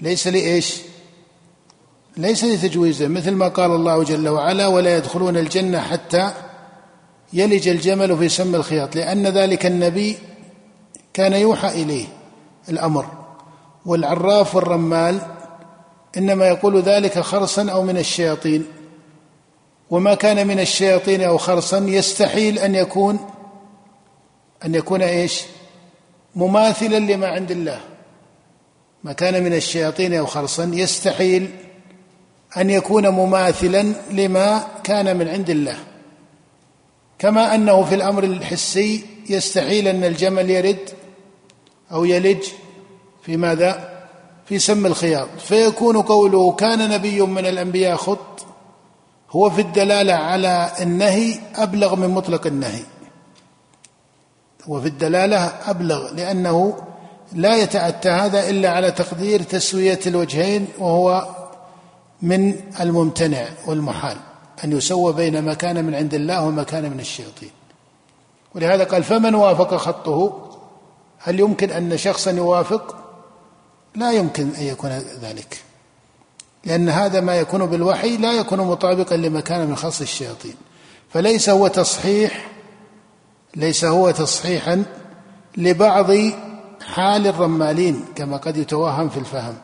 ليس 0.00 0.26
لإيش؟ 0.26 0.80
ليس 2.16 2.44
لتجويزه 2.44 3.08
مثل 3.08 3.30
ما 3.30 3.48
قال 3.48 3.70
الله 3.70 4.02
جل 4.02 4.28
وعلا 4.28 4.66
ولا 4.66 4.96
يدخلون 4.96 5.36
الجنة 5.36 5.80
حتى 5.80 6.32
يلج 7.32 7.68
الجمل 7.68 8.18
في 8.18 8.28
سم 8.28 8.54
الخياط 8.54 8.96
لأن 8.96 9.26
ذلك 9.26 9.66
النبي 9.66 10.18
كان 11.12 11.32
يوحى 11.32 11.82
إليه 11.82 12.06
الأمر. 12.68 13.06
والعراف 13.86 14.54
والرمال 14.54 15.20
إنما 16.16 16.48
يقول 16.48 16.80
ذلك 16.82 17.18
خرصا 17.18 17.70
أو 17.70 17.82
من 17.82 17.96
الشياطين. 17.96 18.66
وما 19.90 20.14
كان 20.14 20.46
من 20.46 20.60
الشياطين 20.60 21.22
أو 21.22 21.38
خرصا 21.38 21.78
يستحيل 21.78 22.58
أن 22.58 22.74
يكون 22.74 23.18
أن 24.64 24.74
يكون 24.74 25.02
إيش؟ 25.02 25.42
مماثلا 26.34 26.98
لما 26.98 27.26
عند 27.26 27.50
الله. 27.50 27.80
ما 29.04 29.12
كان 29.12 29.44
من 29.44 29.54
الشياطين 29.54 30.14
أو 30.14 30.26
خرصا 30.26 30.70
يستحيل 30.74 31.50
أن 32.56 32.70
يكون 32.70 33.08
مماثلا 33.08 33.94
لما 34.10 34.68
كان 34.84 35.16
من 35.16 35.28
عند 35.28 35.50
الله. 35.50 35.76
كما 37.18 37.54
أنه 37.54 37.84
في 37.84 37.94
الأمر 37.94 38.24
الحسي 38.24 39.04
يستحيل 39.28 39.88
أن 39.88 40.04
الجمل 40.04 40.50
يرد 40.50 40.90
أو 41.92 42.04
يلج 42.04 42.42
في 43.22 43.36
ماذا؟ 43.36 43.89
في 44.50 44.58
سم 44.58 44.86
الخياط. 44.86 45.28
فيكون 45.38 46.02
قوله 46.02 46.52
كان 46.52 46.90
نبي 46.90 47.20
من 47.20 47.46
الأنبياء 47.46 47.96
خط 47.96 48.46
هو 49.30 49.50
في 49.50 49.60
الدلالة 49.60 50.12
على 50.14 50.70
النهي 50.80 51.38
أبلغ 51.56 51.94
من 51.94 52.08
مطلق 52.08 52.46
النهي. 52.46 52.82
هو 54.64 54.80
في 54.80 54.88
الدلالة 54.88 55.52
أبلغ 55.66 56.14
لأنه 56.14 56.76
لا 57.32 57.56
يتأتى 57.56 58.08
هذا 58.08 58.50
إلا 58.50 58.70
على 58.70 58.90
تقدير 58.90 59.42
تسوية 59.42 60.00
الوجهين 60.06 60.68
وهو 60.78 61.28
من 62.22 62.54
الممتنع 62.80 63.48
والمحال 63.66 64.16
أن 64.64 64.72
يسوى 64.72 65.12
بين 65.12 65.42
ما 65.42 65.54
كان 65.54 65.84
من 65.84 65.94
عند 65.94 66.14
الله 66.14 66.44
وما 66.44 66.62
كان 66.62 66.90
من 66.90 67.00
الشياطين. 67.00 67.50
ولهذا 68.54 68.84
قال 68.84 69.04
فمن 69.04 69.34
وافق 69.34 69.76
خطه 69.76 70.48
هل 71.18 71.40
يمكن 71.40 71.70
أن 71.70 71.96
شخصا 71.96 72.30
يوافق؟ 72.30 72.99
لا 73.94 74.12
يمكن 74.12 74.50
أن 74.58 74.62
يكون 74.62 74.90
ذلك. 75.22 75.62
لأن 76.64 76.88
هذا 76.88 77.20
ما 77.20 77.36
يكون 77.36 77.66
بالوحي 77.66 78.16
لا 78.16 78.32
يكون 78.32 78.60
مطابقا 78.60 79.16
لما 79.16 79.40
كان 79.40 79.66
من 79.66 79.76
خص 79.76 80.00
الشياطين. 80.00 80.54
فليس 81.10 81.48
هو 81.48 81.68
تصحيح 81.68 82.46
ليس 83.56 83.84
هو 83.84 84.10
تصحيحا 84.10 84.84
لبعض 85.56 86.10
حال 86.94 87.26
الرمالين 87.26 88.04
كما 88.14 88.36
قد 88.36 88.56
يتوهم 88.56 89.08
في 89.08 89.16
الفهم. 89.16 89.54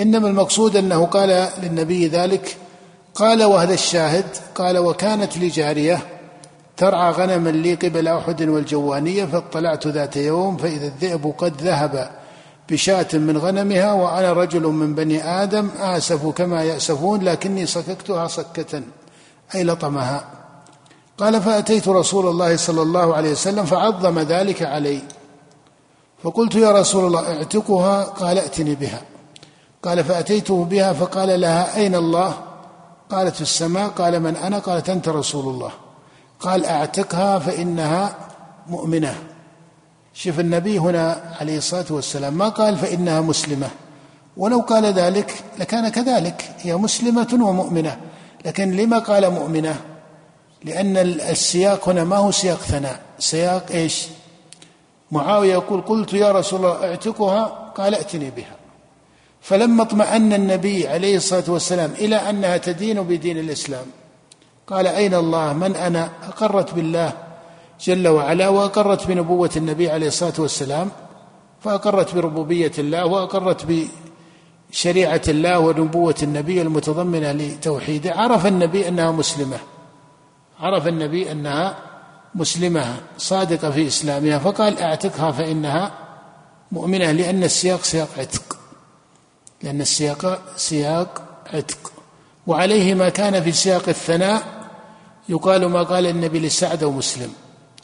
إنما 0.00 0.28
المقصود 0.28 0.76
أنه 0.76 1.06
قال 1.06 1.48
للنبي 1.62 2.08
ذلك 2.08 2.56
قال 3.14 3.44
وهذا 3.44 3.74
الشاهد 3.74 4.26
قال 4.54 4.78
وكانت 4.78 5.36
لي 5.36 5.48
جارية 5.48 5.98
ترعى 6.76 7.12
غنما 7.12 7.50
لي 7.50 7.74
قبل 7.74 8.08
أحد 8.08 8.42
والجوانية 8.42 9.24
فاطلعت 9.24 9.86
ذات 9.86 10.16
يوم 10.16 10.56
فإذا 10.56 10.86
الذئب 10.86 11.34
قد 11.38 11.62
ذهب 11.62 12.21
بشاة 12.68 13.08
من 13.12 13.38
غنمها 13.38 13.92
وأنا 13.92 14.32
رجل 14.32 14.62
من 14.62 14.94
بني 14.94 15.24
آدم 15.24 15.70
اسف 15.78 16.26
كما 16.26 16.64
يأسفون 16.64 17.22
لكني 17.22 17.66
صككتها 17.66 18.26
صكه 18.26 18.82
أي 19.54 19.64
لطمها. 19.64 20.24
قال 21.18 21.42
فأتيت 21.42 21.88
رسول 21.88 22.28
الله 22.28 22.56
صلى 22.56 22.82
الله 22.82 23.14
عليه 23.14 23.32
وسلم 23.32 23.64
فعظم 23.64 24.18
ذلك 24.18 24.62
علي. 24.62 25.02
فقلت 26.22 26.54
يا 26.54 26.70
رسول 26.70 27.06
الله 27.06 27.36
اعتقها؟ 27.36 28.04
قال 28.04 28.38
ائتني 28.38 28.74
بها. 28.74 29.02
قال 29.82 30.04
فاتيته 30.04 30.64
بها 30.64 30.92
فقال 30.92 31.40
لها 31.40 31.76
أين 31.76 31.94
الله؟ 31.94 32.34
قالت 33.10 33.34
في 33.34 33.40
السماء. 33.40 33.88
قال 33.88 34.20
من 34.20 34.36
أنا؟ 34.36 34.58
قالت 34.58 34.90
أنت 34.90 35.08
رسول 35.08 35.54
الله. 35.54 35.70
قال 36.40 36.66
أعتقها 36.66 37.38
فإنها 37.38 38.16
مؤمنة. 38.66 39.14
شوف 40.14 40.40
النبي 40.40 40.78
هنا 40.78 41.36
عليه 41.40 41.58
الصلاة 41.58 41.84
والسلام 41.90 42.34
ما 42.34 42.48
قال 42.48 42.76
فإنها 42.76 43.20
مسلمة. 43.20 43.68
ولو 44.36 44.60
قال 44.60 44.84
ذلك 44.84 45.34
لكان 45.58 45.88
كذلك. 45.88 46.50
هي 46.58 46.76
مسلمة 46.76 47.28
ومؤمنة. 47.32 48.00
لكن 48.44 48.76
لما 48.76 48.98
قال 48.98 49.30
مؤمنة؟ 49.30 49.80
لأن 50.64 50.96
السياق 50.96 51.88
هنا 51.88 52.04
ما 52.04 52.16
هو 52.16 52.30
سياق 52.30 52.58
ثناء. 52.58 53.00
سياق 53.18 53.70
إيش؟ 53.70 54.06
معاوية 55.12 55.52
يقول 55.52 55.80
قلت 55.80 56.12
يا 56.12 56.32
رسول 56.32 56.60
الله 56.60 56.84
اعتقها؟ 56.84 57.44
قال 57.76 57.94
ائتني 57.94 58.30
بها. 58.30 58.56
فلما 59.40 59.82
اطمأن 59.82 60.32
النبي 60.32 60.88
عليه 60.88 61.16
الصلاة 61.16 61.44
والسلام 61.48 61.90
إلى 61.98 62.16
أنها 62.16 62.56
تدين 62.56 63.02
بدين 63.02 63.38
الإسلام 63.38 63.86
قال 64.66 64.86
أين 64.86 65.14
الله؟ 65.14 65.52
من 65.52 65.76
أنا؟ 65.76 66.10
أقرت 66.28 66.74
بالله. 66.74 67.12
جل 67.82 68.08
وعلا 68.08 68.48
وأقرت 68.48 69.06
بنبوة 69.06 69.50
النبي 69.56 69.90
عليه 69.90 70.06
الصلاة 70.06 70.32
والسلام 70.38 70.90
فأقرت 71.60 72.14
بربوبية 72.14 72.72
الله 72.78 73.06
وأقرت 73.06 73.88
بشريعة 74.70 75.22
الله 75.28 75.58
ونبوة 75.58 76.14
النبي 76.22 76.62
المتضمنة 76.62 77.32
لتوحيده. 77.32 78.14
عرف 78.14 78.46
النبي 78.46 78.88
أنها 78.88 79.10
مسلمة. 79.10 79.58
عرف 80.60 80.86
النبي 80.86 81.32
أنها 81.32 81.76
مسلمة 82.34 82.96
صادقة 83.18 83.70
في 83.70 83.86
إسلامها 83.86 84.38
فقال 84.38 84.78
أعتقها 84.78 85.32
فإنها 85.32 85.92
مؤمنة 86.72 87.10
لأن 87.10 87.44
السياق 87.44 87.82
سياق 87.82 88.08
عتق. 88.18 88.56
لأن 89.62 89.80
السياق 89.80 90.42
سياق 90.56 91.22
عتق. 91.52 91.92
وعليه 92.46 92.94
ما 92.94 93.08
كان 93.08 93.42
في 93.42 93.52
سياق 93.52 93.88
الثناء 93.88 94.42
يقال 95.28 95.66
ما 95.66 95.82
قال 95.82 96.06
النبي 96.06 96.40
لسعد 96.40 96.82
أو 96.82 96.90
مسلم 96.90 97.32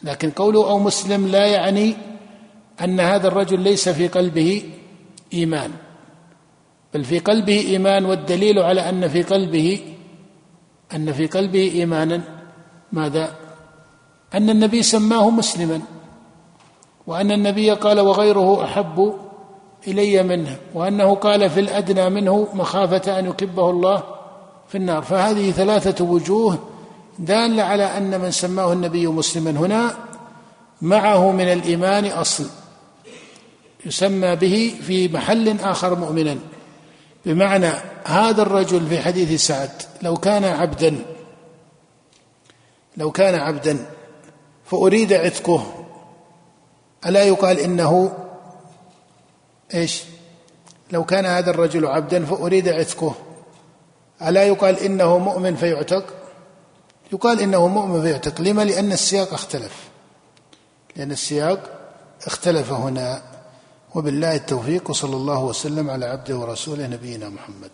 لكن 0.04 0.30
قوله 0.30 0.70
أو 0.70 0.78
مسلم 0.78 1.26
لا 1.26 1.46
يعني 1.46 1.94
أن 2.84 3.00
هذا 3.00 3.28
الرجل 3.28 3.61
ليس 3.61 3.88
في 3.88 4.08
قلبه 4.08 4.62
إيمان. 5.32 5.70
بل 6.94 7.04
في 7.04 7.18
قلبه 7.18 7.61
إيمان 7.61 8.04
والدليل 8.04 8.58
على 8.58 8.88
أن 8.88 9.08
في 9.08 9.22
قلبه 9.22 9.80
أن 10.94 11.12
في 11.12 11.26
قلبه 11.26 11.72
إيمانا. 11.74 12.20
ماذا؟ 12.92 13.34
أن 14.34 14.50
النبي 14.50 14.82
سماه 14.82 15.30
مسلما 15.30 15.80
وأن 17.06 17.30
النبي 17.32 17.70
قال 17.70 18.00
وغيره 18.00 18.64
أحب 18.64 19.14
إلي 19.88 20.22
منه 20.22 20.56
وأنه 20.74 21.14
قال 21.14 21.51
في 21.51 21.61
الأدنى 21.61 22.11
منه 22.11 22.49
مخافة 22.55 23.18
أن 23.18 23.26
يكبه 23.26 23.70
الله 23.70 24.03
في 24.68 24.78
النار. 24.78 25.03
فهذه 25.03 25.51
ثلاثة 25.51 26.05
وجوه 26.05 26.59
داله 27.19 27.62
على 27.62 27.85
أن 27.85 28.21
من 28.21 28.31
سماه 28.31 28.73
النبي 28.73 29.07
مسلما 29.07 29.51
هنا 29.51 29.95
معه 30.83 31.33
من 31.33 31.53
الإيمان 31.53 32.05
أصل 32.05 32.47
يسمى 33.87 34.37
به 34.37 34.75
في 34.87 35.09
محل 35.09 35.61
آخر 35.61 35.95
مؤمنا 35.95 36.39
بمعنى 37.27 37.71
هذا 38.05 38.43
الرجل 38.43 38.87
في 38.87 39.01
حديث 39.01 39.47
سعد 39.47 39.71
لو 40.03 40.16
كان 40.16 40.45
عبدا 40.45 40.99
لو 42.97 43.11
كان 43.11 43.35
عبدا 43.35 43.87
فأريد 44.64 45.12
عتقه 45.12 45.75
ألا 47.07 47.23
يقال 47.23 47.59
إنه 47.59 48.12
إيش؟ 49.75 50.03
لو 50.93 51.05
كان 51.05 51.27
هذا 51.27 51.51
الرجل 51.51 51.87
عبدا 51.87 52.25
فأريد 52.25 52.69
عتقه 52.69 53.14
ألا 54.23 54.45
يقال 54.45 54.79
إنه 54.79 55.19
مؤمن 55.19 55.57
فيعتق؟ 55.57 56.18
يقال 57.12 57.40
إنه 57.40 57.66
مؤمن 57.68 58.02
فيعتق 58.02 58.40
لما؟ 58.40 58.62
لأن 58.62 58.92
السياق 58.92 59.32
اختلف 59.32 59.72
لأن 60.96 61.11
السياق 61.11 61.70
اختلف 62.26 62.72
هنا 62.72 63.22
وبالله 63.94 64.34
التوفيق 64.34 64.90
وصلى 64.90 65.16
الله 65.16 65.44
وسلم 65.44 65.90
على 65.90 66.06
عبده 66.06 66.36
ورسوله 66.36 66.86
نبينا 66.86 67.28
محمد 67.28 67.70